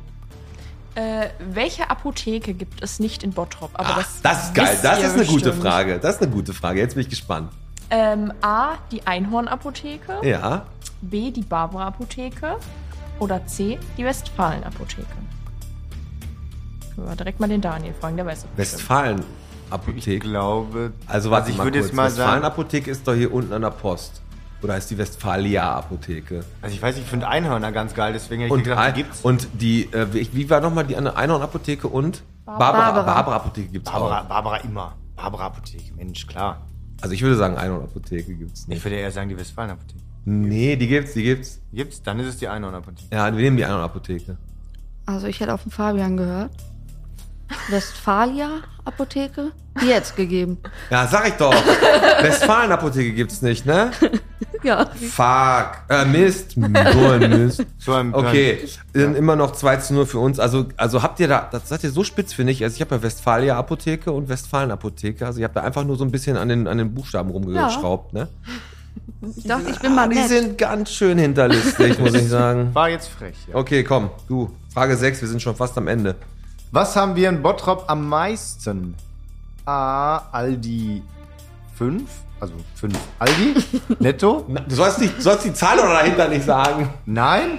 Äh, 0.95 1.29
welche 1.53 1.91
Apotheke 1.91 2.55
gibt 2.55 2.83
es 2.83 2.99
nicht 2.99 3.23
in 3.23 3.33
Bottrop? 3.33 3.71
Aber 3.75 3.99
Ach, 4.01 4.09
das 4.23 4.45
ist 4.45 4.55
geil. 4.55 4.79
Das 4.83 5.03
ist 5.03 5.15
eine 5.15 5.27
gute 5.27 5.45
bestimmt. 5.51 5.63
Frage. 5.63 5.99
Das 5.99 6.17
ist 6.17 6.23
eine 6.23 6.31
gute 6.31 6.55
Frage. 6.55 6.81
Jetzt 6.81 6.95
bin 6.95 7.03
ich 7.03 7.11
gespannt. 7.11 7.53
Ähm, 7.91 8.33
A, 8.43 8.75
die 8.91 9.07
Einhorn-Apotheke. 9.07 10.19
Ja. 10.23 10.67
B, 11.01 11.31
die 11.31 11.43
Barbara-Apotheke. 11.43 12.57
Oder 13.19 13.47
C, 13.47 13.79
die 13.97 14.05
Westfalen-Apotheke. 14.05 15.07
Können 16.95 17.09
wir 17.09 17.17
direkt 17.17 17.41
mal 17.41 17.49
den 17.49 17.61
Daniel 17.61 17.95
fragen, 17.95 18.17
der 18.17 18.27
weiß 18.27 18.39
es 18.39 18.45
bestimmt. 18.45 18.59
Ich 18.59 18.73
Westfalen-Apotheke. 18.75 20.19
glaube. 20.29 20.93
Also 21.07 21.31
warte 21.31 21.51
ich 21.51 21.57
mal 21.57 21.65
würde 21.65 21.79
kurz. 21.79 21.89
jetzt 21.89 21.97
mal 21.97 22.11
sagen. 22.11 22.19
Westfalen-Apotheke 22.33 22.91
ist 22.91 23.07
doch 23.09 23.15
hier 23.15 23.33
unten 23.33 23.53
an 23.53 23.63
der 23.63 23.71
Post. 23.71 24.23
Oder 24.63 24.75
heißt 24.75 24.91
die 24.91 24.99
Westfalia-Apotheke? 24.99 26.45
Also 26.63 26.75
ich 26.75 26.83
weiß, 26.83 26.99
ich 26.99 27.05
finde 27.05 27.29
Einhörner 27.29 27.71
ganz 27.71 27.95
geil, 27.95 28.13
deswegen 28.13 28.43
hätte 28.43 28.49
ich 28.55 28.59
Und, 28.59 28.65
gedacht, 28.65 28.97
die 28.97 29.03
gibt's. 29.05 29.21
und 29.23 29.49
die, 29.55 29.85
äh, 29.93 30.07
wie, 30.13 30.51
war 30.51 30.61
nochmal 30.61 30.85
die 30.85 30.97
Einhorn-Apotheke 30.97 31.87
und? 31.89 32.23
Barbara. 32.45 32.91
Barbara. 32.91 33.15
Barbara-Apotheke 33.15 33.69
gibt's 33.69 33.91
Barbara, 33.91 34.21
auch. 34.23 34.25
Barbara 34.25 34.57
immer. 34.59 34.95
Barbara 35.15 35.47
Apotheke, 35.47 35.95
Mensch, 35.95 36.27
klar. 36.27 36.59
Also 37.01 37.15
ich 37.15 37.23
würde 37.23 37.37
sagen, 37.37 37.57
Einhorn-Apotheke 37.57 38.35
gibt's 38.35 38.63
Ich 38.63 38.69
nicht. 38.69 38.85
würde 38.85 38.97
eher 38.97 39.11
sagen, 39.11 39.29
die 39.29 39.37
Westfalen-Apotheke. 39.39 40.01
Nee, 40.25 40.77
die 40.77 40.89
gibt's, 40.89 41.13
die 41.15 41.23
gibt's. 41.23 41.61
Gibt's? 41.73 42.03
Dann 42.03 42.19
ist 42.21 42.27
es 42.27 42.37
die 42.39 42.49
Einhorn-Apotheke. 42.49 43.09
Ja, 43.15 43.27
wir 43.35 43.43
nehmen 43.43 43.57
die 43.57 43.65
Einhorn-Apotheke. 43.65 44.37
Also 45.07 45.27
ich 45.27 45.41
hätte 45.41 45.55
auf 45.55 45.63
den 45.63 45.73
Fabian 45.73 46.17
gehört. 46.17 46.51
Westfalia 47.71 48.49
Apotheke? 48.85 49.53
Jetzt 49.87 50.17
gegeben. 50.17 50.59
Ja, 50.91 51.07
sag 51.07 51.29
ich 51.29 51.35
doch. 51.35 51.53
Westfalen-Apotheke 52.23 53.13
gibt's 53.13 53.41
nicht, 53.43 53.65
ne? 53.65 53.91
Ja. 54.63 54.87
Fuck. 54.87 55.79
Äh, 55.89 56.05
Mist. 56.07 56.55
So 56.57 57.09
ein 57.09 57.31
Mist. 57.31 57.67
So 57.79 57.93
ein 57.93 58.15
Okay, 58.15 58.67
dann 58.93 59.15
immer 59.15 59.37
noch 59.37 59.53
2 59.53 59.77
zu 59.79 59.95
0 59.95 60.07
für 60.07 60.19
uns. 60.19 60.39
Also, 60.39 60.67
also 60.77 61.03
habt 61.03 61.21
ihr 61.21 61.29
da, 61.29 61.49
das 61.51 61.69
seid 61.69 61.85
ihr 61.85 61.91
so 61.91 62.05
spitz, 62.05 62.33
finde 62.33 62.53
ich. 62.53 62.63
Also 62.65 62.75
ich 62.77 62.81
habe 62.81 62.95
ja 62.97 63.03
Westfalia 63.03 63.57
Apotheke 63.59 64.13
und 64.13 64.29
Westfalen 64.29 64.71
Apotheke. 64.71 65.27
Also 65.27 65.41
ihr 65.41 65.45
habt 65.45 65.57
da 65.57 65.63
einfach 65.63 65.85
nur 65.85 65.97
so 65.97 66.05
ein 66.05 66.11
bisschen 66.11 66.37
an 66.37 66.49
den, 66.49 66.67
an 66.67 66.79
den 66.79 66.95
Buchstaben 66.95 67.31
rumgeschraubt, 67.31 68.13
ne? 68.13 68.29
Ich 69.37 69.45
dachte, 69.45 69.71
ich 69.71 69.79
bin 69.81 69.95
mal 69.95 70.09
Die 70.09 70.17
nett. 70.17 70.29
sind 70.29 70.59
ganz 70.59 70.91
schön 70.93 71.19
hinterlistig, 71.19 71.99
muss 71.99 72.15
ich 72.15 72.29
sagen. 72.29 72.71
War 72.75 72.89
jetzt 72.89 73.09
frech. 73.09 73.37
Ja. 73.49 73.55
Okay, 73.57 73.83
komm, 73.83 74.11
du. 74.29 74.51
Frage 74.73 74.97
6, 74.97 75.21
wir 75.23 75.29
sind 75.29 75.43
schon 75.43 75.57
fast 75.57 75.77
am 75.77 75.89
Ende. 75.89 76.15
Was 76.71 76.95
haben 76.95 77.17
wir 77.17 77.29
in 77.29 77.43
Bottrop 77.43 77.85
am 77.89 78.09
meisten? 78.09 78.95
A. 79.65 80.19
Aldi 80.33 81.03
5. 81.77 82.03
Also 82.41 82.55
5 82.77 82.95
Aldi. 83.19 83.55
Netto. 83.99 84.45
Na, 84.49 84.61
du 84.61 84.75
sollst, 84.75 85.01
nicht, 85.01 85.17
du 85.19 85.23
sollst 85.23 85.45
die 85.45 85.53
Zahl 85.53 85.79
oder 85.79 85.95
dahinter 85.95 86.29
nicht 86.29 86.45
sagen. 86.45 86.89
Nein. 87.07 87.59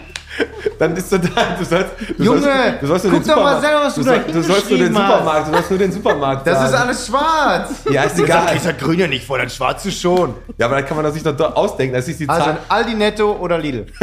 Dann 0.78 0.94
bist 0.94 1.12
du 1.12 1.18
da. 1.18 1.56
Du 1.58 1.66
sollst, 1.66 1.92
du 2.18 2.24
Junge, 2.24 2.40
sollst, 2.42 2.82
du 2.82 2.88
sollst 2.88 3.06
guck 3.10 3.24
den 3.24 3.28
doch 3.30 3.36
mal 3.44 3.56
Supermarkt- 3.56 3.62
selber, 3.62 3.82
was 3.86 3.96
du 3.96 4.04
da 4.04 4.12
sollst, 4.14 4.36
du 4.36 4.42
sollst 4.44 4.70
nur 4.70 4.80
den. 4.80 4.94
Supermarkt, 4.94 5.48
du 5.48 5.52
sollst 5.52 5.70
nur 5.72 5.80
den 5.80 5.92
Supermarkt 5.92 6.48
Das 6.48 6.54
sagen. 6.60 6.70
ist 6.70 6.76
alles 6.80 7.08
schwarz. 7.08 7.72
Ja, 7.92 8.04
ist 8.04 8.20
egal. 8.20 8.56
ist 8.56 8.66
das 8.66 8.78
Grüne 8.78 9.08
nicht 9.10 9.26
vor, 9.26 9.38
das 9.40 9.54
Schwarze 9.56 9.92
schon. 9.92 10.36
Ja, 10.58 10.68
aber 10.68 10.76
dann 10.76 10.86
kann 10.86 10.96
man 10.96 11.04
das 11.04 11.16
sich 11.16 11.24
doch 11.24 11.56
ausdenken. 11.56 11.96
Das 11.96 12.08
ist 12.08 12.20
die 12.20 12.30
Also 12.30 12.44
Zahl. 12.44 12.52
ein 12.54 12.58
Aldi 12.70 12.94
Netto 12.94 13.34
oder 13.34 13.58
Lidl. 13.58 13.88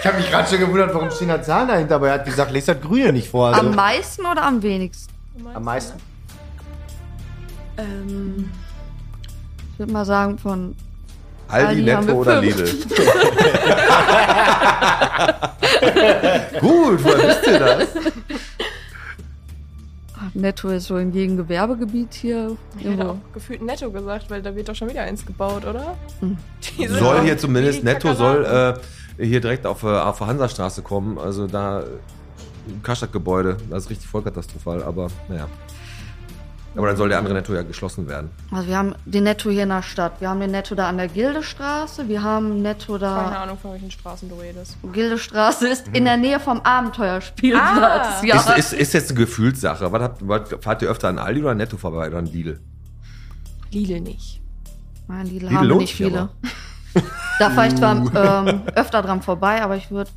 ich 0.00 0.06
habe 0.06 0.16
mich 0.18 0.30
gerade 0.30 0.48
schon 0.48 0.58
gewundert, 0.58 0.92
warum 0.94 1.10
stehen 1.10 1.28
da 1.28 1.42
Zahlen 1.42 1.68
dahinter, 1.68 1.94
aber 1.96 2.08
er 2.08 2.14
hat 2.14 2.24
gesagt, 2.24 2.50
lest 2.52 2.68
das 2.68 2.80
Grüne 2.80 3.12
nicht 3.12 3.28
vor. 3.30 3.48
Also 3.48 3.60
Am 3.60 3.74
meisten 3.74 4.26
oder 4.26 4.42
am 4.42 4.62
wenigsten? 4.62 5.12
am 5.54 5.62
meisten. 5.64 5.98
Ähm, 7.78 8.50
ich 9.72 9.78
würde 9.78 9.92
mal 9.92 10.04
sagen 10.04 10.38
von 10.38 10.74
Aldi, 11.48 11.82
Netto 11.82 12.12
oder 12.12 12.42
fünf. 12.42 12.56
Lidl? 12.56 12.68
Gut, 16.60 17.04
woher 17.04 17.28
wisst 17.28 17.46
ihr 17.46 17.58
das? 17.58 17.88
Netto 20.34 20.68
ist 20.68 20.86
so 20.86 20.96
in 20.98 21.12
jedem 21.12 21.36
Gewerbegebiet 21.36 22.12
hier. 22.12 22.56
Ich 22.76 22.84
hätte 22.84 22.88
Irgendwo. 22.94 23.10
auch 23.12 23.16
gefühlt 23.32 23.62
netto 23.62 23.90
gesagt, 23.90 24.28
weil 24.30 24.42
da 24.42 24.54
wird 24.54 24.68
doch 24.68 24.74
schon 24.74 24.88
wieder 24.90 25.02
eins 25.02 25.24
gebaut, 25.24 25.64
oder? 25.64 25.96
Hm. 26.20 26.36
Diese- 26.76 26.98
Soll 26.98 27.22
hier 27.22 27.38
zumindest, 27.38 27.84
Netto 27.84 28.14
soll 28.14 28.44
äh, 29.18 29.24
hier 29.24 29.40
direkt 29.40 29.64
auf, 29.66 29.82
äh, 29.84 29.86
auf 29.86 30.18
der 30.18 30.26
Hansastraße 30.26 30.82
kommen. 30.82 31.18
Also 31.18 31.46
da 31.46 31.84
im 32.68 32.82
Karstadt-Gebäude. 32.82 33.56
Das 33.70 33.84
ist 33.84 33.90
richtig 33.90 34.08
voll 34.08 34.22
katastrophal, 34.22 34.82
aber 34.82 35.08
naja. 35.28 35.46
Aber 36.76 36.86
dann 36.86 36.96
soll 36.96 37.08
der 37.08 37.18
andere 37.18 37.34
Netto 37.34 37.54
ja 37.54 37.62
geschlossen 37.62 38.08
werden. 38.08 38.30
Also 38.50 38.68
wir 38.68 38.76
haben 38.76 38.94
den 39.04 39.24
Netto 39.24 39.50
hier 39.50 39.64
in 39.64 39.70
der 39.70 39.82
Stadt. 39.82 40.20
Wir 40.20 40.28
haben 40.28 40.40
den 40.40 40.50
Netto 40.50 40.74
da 40.74 40.88
an 40.88 40.96
der 40.96 41.08
Gildestraße. 41.08 42.08
Wir 42.08 42.22
haben 42.22 42.62
Netto 42.62 42.92
Keine 42.92 43.00
da. 43.00 43.42
Ahnung, 43.42 43.58
von 43.58 43.72
welchen 43.72 43.90
Straßen 43.90 44.28
du 44.28 44.36
redest. 44.36 44.76
Gildestraße 44.92 45.66
ist 45.66 45.88
in 45.88 46.04
der 46.04 46.16
Nähe 46.16 46.38
vom 46.38 46.60
Abenteuerspielplatz. 46.60 48.22
Ah. 48.22 48.24
Ja. 48.24 48.36
Ist, 48.36 48.72
ist, 48.72 48.72
ist 48.74 48.94
jetzt 48.94 49.10
eine 49.10 49.18
Gefühlssache. 49.18 49.90
Was 49.90 50.02
habt, 50.02 50.28
was, 50.28 50.54
fahrt 50.60 50.82
ihr 50.82 50.90
öfter 50.90 51.08
an 51.08 51.18
Aldi 51.18 51.40
oder 51.40 51.50
an 51.50 51.56
Netto 51.56 51.76
vorbei 51.76 52.06
oder 52.06 52.18
an 52.18 52.26
Lidl? 52.26 52.60
Lidl 53.70 54.00
nicht. 54.00 54.40
Nein, 55.08 55.26
Lidl, 55.26 55.46
Lidl 55.46 55.56
haben 55.56 55.78
nicht 55.78 55.94
viele. 55.94 56.28
da 57.38 57.50
fahre 57.50 57.68
ich 57.68 57.74
zwar 57.76 58.46
ähm, 58.46 58.62
öfter 58.74 59.02
dran 59.02 59.22
vorbei, 59.22 59.62
aber 59.62 59.76
ich 59.76 59.90
würde. 59.90 60.10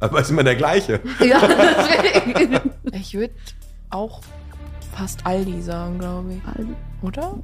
Aber 0.00 0.20
ist 0.20 0.30
immer 0.30 0.44
der 0.44 0.56
gleiche. 0.56 1.00
Ja, 1.24 1.40
deswegen. 1.46 2.70
Ich 2.92 3.14
würde 3.14 3.34
auch 3.90 4.20
fast 4.96 5.26
Aldi 5.26 5.60
sagen, 5.62 5.98
glaube 5.98 6.34
ich. 6.34 6.40
Aldi. 6.46 6.74
Oder? 7.02 7.34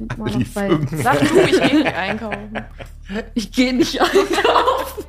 Ich 0.00 0.08
bin 0.08 0.20
Aldi 0.22 0.38
noch 0.38 0.48
bei. 0.54 0.78
Sag 1.02 1.18
du, 1.20 1.24
ich 1.40 1.60
gehe 1.60 1.74
nicht 1.78 1.94
einkaufen. 1.94 2.64
Ich 3.34 3.52
gehe 3.52 3.74
nicht 3.74 4.00
einkaufen. 4.00 5.04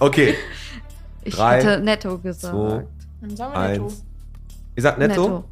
Okay, 0.00 0.34
Ich 1.24 1.34
Drei, 1.34 1.58
hätte 1.62 1.80
Netto 1.82 2.18
gesagt. 2.18 2.54
zwei, 2.54 2.86
Dann 3.20 3.36
sagen 3.36 3.52
wir 3.54 3.68
netto. 3.68 3.84
eins. 3.84 4.04
Ihr 4.74 4.82
sagt 4.82 4.98
Netto? 4.98 5.44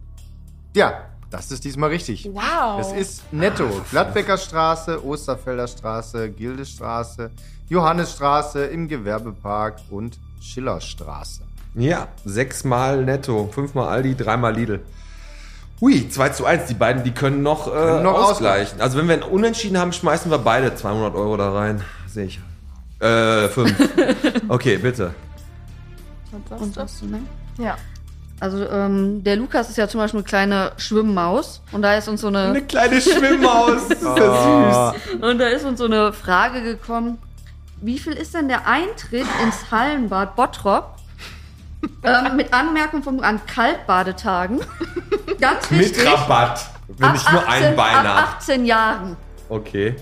Ja, 0.74 1.04
das 1.30 1.52
ist 1.52 1.62
diesmal 1.64 1.90
richtig. 1.90 2.28
Wow. 2.32 2.80
Es 2.80 2.92
ist 2.92 3.32
Netto. 3.32 3.68
Gladbecker 3.90 4.38
Straße, 4.38 5.04
Osterfelder 5.04 5.68
Straße, 5.68 6.30
Gildestraße, 6.30 7.30
Johannesstraße 7.68 8.64
im 8.64 8.88
Gewerbepark 8.88 9.76
und 9.90 10.18
Schillerstraße. 10.40 11.42
Ja, 11.74 12.08
sechsmal 12.24 13.04
Netto, 13.04 13.48
fünfmal 13.52 13.88
Aldi, 13.88 14.16
dreimal 14.16 14.54
Lidl. 14.54 14.80
Hui, 15.80 16.08
2 16.08 16.28
zu 16.30 16.44
1. 16.44 16.66
Die 16.66 16.74
beiden, 16.74 17.04
die 17.04 17.12
können 17.12 17.42
noch, 17.42 17.66
äh, 17.68 17.70
Können 17.70 18.02
noch 18.02 18.14
ausgleichen. 18.14 18.80
Also 18.80 18.98
wenn 18.98 19.06
wir 19.08 19.14
einen 19.14 19.22
Unentschieden 19.22 19.78
haben, 19.78 19.92
schmeißen 19.92 20.30
wir 20.30 20.38
beide 20.38 20.74
200 20.74 21.14
Euro 21.14 21.36
da 21.36 21.52
rein. 21.52 21.82
Sehe 22.06 22.26
ich. 22.26 22.40
Äh, 23.00 23.48
fünf. 23.48 23.74
Okay, 24.48 24.76
bitte. 24.78 25.14
Was 26.48 26.60
Und 26.60 26.76
was, 26.76 27.02
ne? 27.02 27.20
Ja. 27.56 27.76
Also 28.40 28.66
ähm, 28.68 29.22
der 29.22 29.36
Lukas 29.36 29.68
ist 29.68 29.76
ja 29.76 29.86
zum 29.86 30.00
Beispiel 30.00 30.18
eine 30.18 30.24
kleine 30.24 30.72
Schwimmmaus 30.78 31.60
und 31.72 31.82
da 31.82 31.94
ist 31.94 32.08
uns 32.08 32.22
so 32.22 32.28
eine 32.28 32.40
Eine 32.40 32.62
kleine 32.62 33.00
Schwimmmaus. 33.00 33.82
Das 33.88 33.98
ist 34.00 34.16
ja 34.18 34.94
süß. 34.94 35.22
und 35.22 35.38
da 35.38 35.48
ist 35.48 35.64
uns 35.64 35.78
so 35.78 35.84
eine 35.84 36.12
Frage 36.12 36.62
gekommen: 36.62 37.18
Wie 37.80 37.98
viel 37.98 38.14
ist 38.14 38.34
denn 38.34 38.48
der 38.48 38.66
Eintritt 38.66 39.26
ins 39.44 39.70
Hallenbad 39.70 40.36
Bottrop? 40.36 40.96
Ähm, 42.02 42.36
mit 42.36 42.52
Anmerkung 42.52 43.02
vom, 43.02 43.20
an 43.20 43.40
Kaltbadetagen. 43.46 44.60
Ganz 45.40 45.70
Mit 45.70 45.80
wichtig. 45.80 46.06
Rabatt. 46.06 46.66
Wenn 46.88 47.08
ab 47.08 47.16
ich 47.16 47.30
nur 47.30 47.46
ein 47.46 47.62
18 47.62 47.76
Bein 47.76 47.94
ab 47.94 48.04
habe. 48.04 48.36
18 48.38 48.64
Jahren. 48.66 49.16
Okay. 49.48 49.96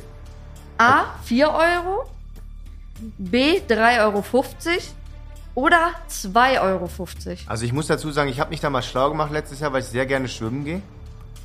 A, 0.79 1.05
4 1.25 1.49
Euro. 1.49 2.05
B, 3.19 3.61
3,50 3.61 4.01
Euro. 4.01 4.25
Oder 5.55 5.91
2,50 6.09 6.61
Euro. 6.61 6.89
Also 7.47 7.65
ich 7.65 7.73
muss 7.73 7.89
dazu 7.89 8.11
sagen, 8.11 8.31
ich 8.31 8.39
habe 8.39 8.51
mich 8.51 8.61
da 8.61 8.71
mal 8.71 8.83
schlau 8.83 9.11
gemacht 9.11 9.33
letztes 9.33 9.61
Jahr, 9.61 9.73
weil 9.73 9.81
ich 9.81 9.89
sehr 9.89 10.07
gerne 10.07 10.29
schwimmen 10.29 10.65
gehe. 10.65 10.83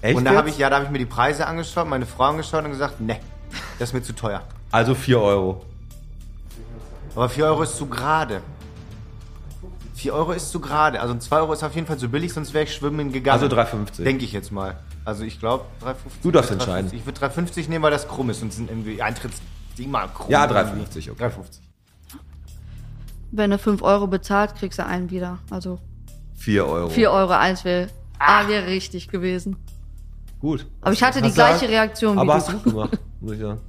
Echt 0.02 0.18
und 0.18 0.26
da 0.26 0.36
habe 0.36 0.50
ich, 0.50 0.58
ja, 0.58 0.70
da 0.70 0.76
habe 0.76 0.86
ich 0.86 0.92
mir 0.92 1.00
die 1.00 1.06
Preise 1.06 1.48
angeschaut, 1.48 1.88
meine 1.88 2.06
Frau 2.06 2.26
angeschaut 2.26 2.64
und 2.66 2.72
gesagt, 2.72 3.00
ne, 3.00 3.20
das 3.80 3.90
ist 3.90 3.94
mir 3.94 4.04
zu 4.04 4.14
teuer. 4.14 4.42
Also 4.70 4.96
4 4.96 5.20
Euro. 5.20 5.66
Aber 7.16 7.30
4 7.30 7.46
Euro 7.46 7.64
ist 7.64 7.78
zu 7.78 7.88
gerade. 7.88 8.42
4 10.04 10.14
Euro 10.14 10.34
ist 10.34 10.52
zu 10.52 10.60
gerade. 10.60 11.00
Also 11.00 11.16
2 11.16 11.38
Euro 11.38 11.54
ist 11.54 11.64
auf 11.64 11.74
jeden 11.76 11.88
Fall 11.88 11.98
zu 11.98 12.10
billig, 12.10 12.34
sonst 12.34 12.54
wäre 12.54 12.66
ich 12.66 12.74
schwimmen 12.74 13.14
gegangen. 13.14 13.42
Also 13.42 13.56
3,50. 13.56 14.04
Denke 14.04 14.26
ich 14.26 14.34
jetzt 14.34 14.52
mal. 14.52 14.76
Also 15.06 15.24
ich 15.24 15.40
glaube 15.40 15.64
3,50. 15.82 15.94
Du 16.22 16.32
darfst 16.32 16.52
entscheiden. 16.52 16.92
3,50 16.92 16.94
Ich 16.96 17.06
würde 17.06 17.22
3,50 17.26 17.70
nehmen, 17.70 17.84
weil 17.84 17.92
das 17.92 18.06
krumm 18.10 18.30
ist 18.30 18.42
und 18.42 18.52
sind 18.52 18.70
irgendwie 18.70 19.02
Eintritts 19.02 19.42
mal 19.88 20.10
krumm. 20.10 20.30
Ja, 20.30 20.46
irgendwie. 20.46 20.84
3,50, 21.00 21.12
okay. 21.12 21.24
3,50. 21.24 21.32
Wenn 23.32 23.52
du 23.52 23.58
5 23.58 23.82
Euro 23.82 24.08
bezahlst, 24.08 24.58
kriegst 24.58 24.78
du 24.78 24.86
einen 24.86 25.10
wieder. 25.10 25.40
Also 25.50 25.80
4 26.36 26.66
Euro. 26.68 26.90
4 26.90 27.10
Euro, 27.10 27.32
eins 27.32 27.64
wäre 27.64 27.88
A 28.20 28.50
wäre 28.50 28.68
richtig 28.68 29.08
gewesen. 29.08 29.56
Gut. 30.42 30.66
Aber 30.82 30.92
ich 30.92 31.02
hatte 31.02 31.22
die 31.22 31.28
Hast 31.30 31.36
gleiche 31.36 31.70
Reaktion 31.70 32.18
wie 32.18 32.20
Aber 32.20 32.34
du. 32.34 32.40
hast 32.40 32.50
du 32.50 32.54
gut 32.58 32.64
gemacht, 32.66 33.00
muss 33.22 33.36
ich 33.36 33.40
sagen. 33.40 33.62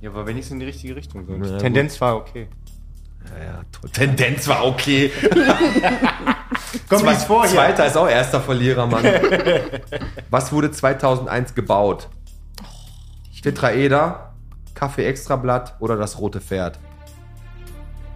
Ja, 0.00 0.10
aber 0.10 0.28
wenigstens 0.28 0.52
in 0.54 0.60
die 0.60 0.66
richtige 0.66 0.94
Richtung. 0.94 1.26
So. 1.26 1.32
Ja, 1.32 1.56
Die 1.56 1.58
Tendenz 1.58 2.00
war 2.00 2.16
okay. 2.16 2.46
Ja, 3.30 3.44
ja, 3.44 3.62
toll. 3.72 3.90
Tendenz 3.90 4.48
war 4.48 4.64
okay. 4.64 5.10
Komm, 6.88 7.04
lies 7.06 7.24
vor 7.24 7.42
hier. 7.42 7.54
Zweiter 7.54 7.86
ist 7.86 7.96
auch 7.96 8.08
erster 8.08 8.40
Verlierer, 8.40 8.86
Mann. 8.86 9.04
Was 10.30 10.52
wurde 10.52 10.70
2001 10.70 11.54
gebaut? 11.54 12.08
Tetraeder, 13.42 14.34
Kaffee 14.74 15.04
Extrablatt 15.04 15.74
oder 15.80 15.96
das 15.96 16.18
rote 16.18 16.40
Pferd? 16.40 16.78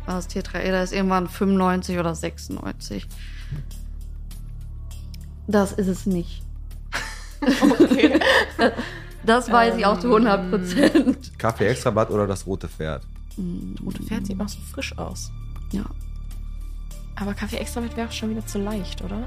Das 0.07 0.29
Tetraeder 0.29 0.83
ist 0.83 0.93
irgendwann 0.93 1.29
95 1.29 1.99
oder 1.99 2.15
96. 2.15 3.09
Das 5.49 5.73
ist 5.73 5.89
es 5.89 6.07
nicht. 6.07 6.43
Okay. 7.41 8.21
Das 9.27 9.51
weiß 9.51 9.77
ich 9.77 9.85
auch 9.85 9.99
zu 9.99 10.07
100 10.07 10.51
Prozent. 10.51 11.33
Kaffee 11.37 11.67
Extrablatt 11.67 12.11
oder 12.11 12.29
das 12.29 12.47
rote 12.47 12.69
Pferd? 12.69 13.03
Rote 13.85 14.03
Pferd 14.03 14.27
sieht 14.27 14.39
noch 14.39 14.49
so 14.49 14.59
frisch 14.73 14.97
aus. 14.99 15.31
Ja. 15.73 15.85
Aber 17.17 17.35
Kaffee 17.35 17.57
extra 17.57 17.83
wäre 17.83 18.09
auch 18.09 18.13
schon 18.13 18.31
wieder 18.31 18.47
zu 18.47 18.59
leicht, 18.59 19.03
oder? 19.03 19.25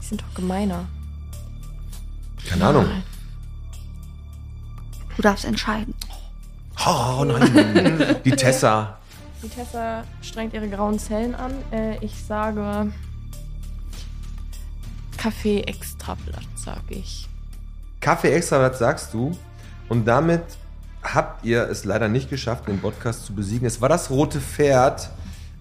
Die 0.00 0.06
sind 0.06 0.20
doch 0.20 0.34
gemeiner. 0.34 0.86
Keine 2.48 2.66
Ahnung. 2.66 2.86
Du 5.16 5.22
darfst 5.22 5.44
entscheiden. 5.44 5.94
Oh 6.86 7.24
nein. 7.24 8.16
Die 8.24 8.30
Tessa. 8.30 8.98
Die 9.42 9.48
Tessa 9.48 10.04
strengt 10.22 10.54
ihre 10.54 10.68
grauen 10.68 10.98
Zellen 10.98 11.34
an. 11.34 11.52
Äh, 11.72 12.04
ich 12.04 12.22
sage 12.24 12.92
Kaffee 15.16 15.62
Extrablatt, 15.62 16.46
sag 16.54 16.82
ich. 16.88 17.28
Kaffee 18.00 18.30
Extrablatt 18.32 18.76
sagst 18.76 19.12
du. 19.12 19.36
Und 19.88 20.04
damit 20.06 20.42
habt 21.02 21.44
ihr 21.44 21.68
es 21.68 21.84
leider 21.84 22.08
nicht 22.08 22.30
geschafft, 22.30 22.68
den 22.68 22.80
Podcast 22.80 23.26
zu 23.26 23.34
besiegen. 23.34 23.66
Es 23.66 23.80
war 23.80 23.88
das 23.88 24.10
rote 24.10 24.40
Pferd. 24.40 25.10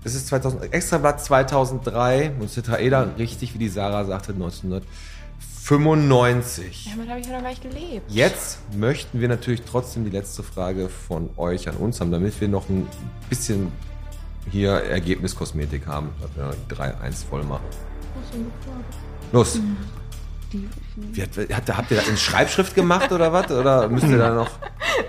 Es 0.04 0.13
ist 0.15 0.28
2000, 0.28 0.73
Extrablatt 0.73 1.23
2003 1.23 2.34
und 2.39 2.54
Tetraeder, 2.54 3.17
richtig 3.17 3.54
wie 3.54 3.58
die 3.58 3.69
Sarah 3.69 4.06
sagte, 4.06 4.34
1995. 4.34 6.89
Damit 6.91 7.10
habe 7.10 7.19
ich 7.19 7.28
ja 7.28 7.34
noch 7.34 7.41
gar 7.41 7.50
nicht 7.50 7.63
gelebt. 7.63 8.10
Jetzt 8.10 8.60
möchten 8.76 9.19
wir 9.19 9.28
natürlich 9.28 9.63
trotzdem 9.63 10.06
die 10.06 10.12
letzte 10.12 10.43
Frage 10.43 10.88
von 10.89 11.30
euch 11.36 11.67
an 11.67 11.76
uns 11.76 12.00
haben, 12.00 12.12
damit 12.12 12.39
wir 12.39 12.47
noch 12.47 12.69
ein 12.69 12.88
bisschen 13.30 13.73
hier 14.50 14.71
Ergebniskosmetik 14.71 15.88
haben, 15.88 16.12
dass 16.21 16.34
wir 16.36 16.56
die 16.69 16.76
3-1 16.76 17.26
voll 17.30 17.43
machen. 17.43 17.65
Los. 19.32 19.60
Wie 20.52 21.22
hat, 21.22 21.30
hat, 21.38 21.78
habt 21.78 21.92
ihr 21.92 21.98
das 21.98 22.08
in 22.08 22.18
Schreibschrift 22.18 22.74
gemacht 22.76 23.12
oder 23.12 23.32
was? 23.34 23.52
Oder 23.52 23.90
müsst 23.90 24.08
ihr 24.08 24.18
da 24.18 24.34
noch. 24.34 24.50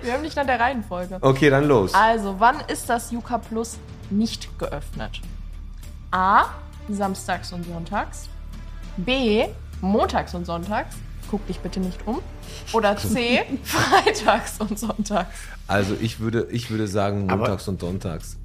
Wir 0.02 0.12
haben 0.14 0.22
nicht 0.22 0.36
nach 0.36 0.46
der 0.46 0.58
Reihenfolge. 0.58 1.18
Okay, 1.20 1.48
dann 1.50 1.66
los. 1.68 1.94
Also, 1.94 2.36
wann 2.38 2.56
ist 2.68 2.88
das 2.90 3.10
Yuka 3.12 3.38
Plus 3.38 3.76
nicht 4.10 4.58
geöffnet? 4.58 5.20
A. 6.10 6.46
Samstags 6.88 7.52
und 7.52 7.64
sonntags. 7.66 8.28
B. 8.96 9.46
Montags 9.80 10.34
und 10.34 10.44
sonntags. 10.46 10.96
Guck 11.30 11.46
dich 11.46 11.58
bitte 11.60 11.78
nicht 11.80 12.00
um. 12.06 12.20
Oder 12.72 12.96
C. 12.96 13.42
Freitags 13.62 14.58
und 14.60 14.78
sonntags. 14.78 15.28
Also 15.66 15.94
ich 16.00 16.18
würde, 16.20 16.48
ich 16.50 16.70
würde 16.70 16.88
sagen 16.88 17.26
montags 17.26 17.68
und 17.68 17.80
sonntags. 17.80 18.36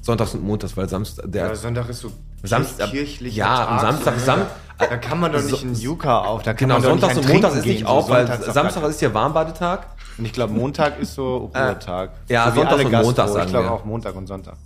Sonntags 0.00 0.34
und 0.34 0.42
montags, 0.44 0.76
weil 0.76 0.88
Samstag. 0.88 1.26
Der, 1.30 1.48
Ja, 1.48 1.54
Sonntag 1.54 1.88
ist 1.90 2.00
so 2.00 2.10
Samstag- 2.42 2.90
kirchlicher 2.90 3.36
ja, 3.36 3.56
Tag, 3.56 3.68
am 3.70 3.80
Samstag- 3.80 4.18
so, 4.18 4.24
Sam- 4.24 4.46
da 4.78 4.96
kann 4.98 5.20
man 5.20 5.32
doch 5.32 5.42
nicht 5.42 5.62
einen 5.62 5.74
Yuka 5.74 6.18
auf. 6.20 6.42
Da 6.42 6.52
kann 6.52 6.68
genau, 6.68 6.74
man 6.74 6.82
doch 6.82 6.90
Sonntags 6.90 7.16
nicht 7.16 7.26
und 7.26 7.32
montags 7.32 7.54
ist 7.56 7.66
nicht 7.66 7.78
gehen, 7.78 7.86
auf, 7.86 8.06
so 8.06 8.12
weil 8.12 8.26
Samstag 8.26 8.82
gar 8.82 8.90
ist 8.90 9.00
ja 9.00 9.14
Warmbadetag. 9.14 9.86
Und 10.18 10.24
ich 10.24 10.32
glaube, 10.32 10.52
Montag 10.52 10.98
ist 10.98 11.14
so 11.14 11.36
Ruhetag. 11.54 12.10
ja, 12.28 12.50
so 12.50 12.56
Sonntag 12.56 12.84
und 12.84 12.90
Gastro. 12.90 13.06
Montag 13.06 13.28
sagen 13.28 13.46
Ich 13.46 13.52
glaube 13.52 13.70
auch 13.70 13.84
Montag 13.84 14.14
und 14.14 14.26
Sonntag. 14.26 14.56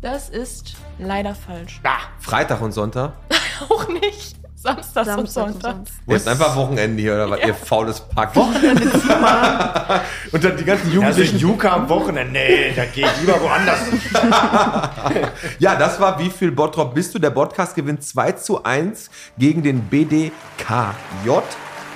Das 0.00 0.28
ist 0.28 0.74
leider 0.98 1.34
falsch. 1.34 1.80
Freitag 2.18 2.60
und 2.60 2.72
Sonntag. 2.72 3.12
Auch 3.68 3.86
nicht. 3.88 4.36
Samstags, 4.62 4.86
und 4.88 4.94
Samstags 4.94 5.18
und 5.18 5.28
Sonntags. 5.28 5.62
Sonntags. 5.62 5.90
Ihr 6.06 6.14
habt 6.14 6.28
einfach 6.28 6.56
Wochenende 6.56 7.02
hier, 7.02 7.14
oder 7.14 7.30
was? 7.30 7.40
Ihr 7.44 7.54
faules 7.54 8.00
Pack. 8.00 8.36
und 10.32 10.44
dann 10.44 10.56
die 10.56 10.64
ganzen 10.64 10.86
Also 10.86 10.94
Jugendlichen. 10.94 11.38
Yuka 11.38 11.72
am 11.72 11.88
Wochenende. 11.88 12.32
Nee, 12.32 12.72
da 12.74 12.84
gehe 12.84 13.06
ich 13.06 13.20
lieber 13.20 13.40
woanders. 13.40 13.80
Ja, 15.58 15.74
das 15.76 15.98
war 16.00 16.18
Wie 16.18 16.30
viel 16.30 16.52
Bottrop 16.52 16.94
bist 16.94 17.14
du? 17.14 17.18
Der 17.18 17.30
Podcast 17.30 17.74
gewinnt 17.74 18.04
2 18.04 18.32
zu 18.32 18.62
1 18.62 19.10
gegen 19.36 19.62
den 19.62 19.80
BDKJ. 19.82 20.32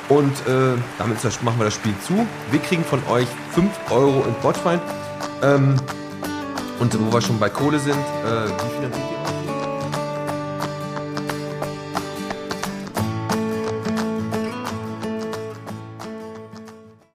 Und 0.08 0.32
äh, 0.46 0.78
damit 0.98 1.42
machen 1.42 1.58
wir 1.58 1.64
das 1.64 1.74
Spiel 1.74 1.94
zu. 2.06 2.26
Wir 2.50 2.60
kriegen 2.60 2.84
von 2.84 3.02
euch 3.08 3.26
5 3.54 3.70
Euro 3.90 4.24
in 4.26 4.34
Botschwein. 4.42 4.80
Ähm, 5.42 5.76
und 6.78 6.98
wo 6.98 7.12
wir 7.12 7.20
schon 7.20 7.38
bei 7.38 7.48
Kohle 7.48 7.78
sind, 7.78 7.94
äh, 7.94 8.46
wie 8.46 8.74
finanziert 8.76 9.10
ihr 9.10 9.15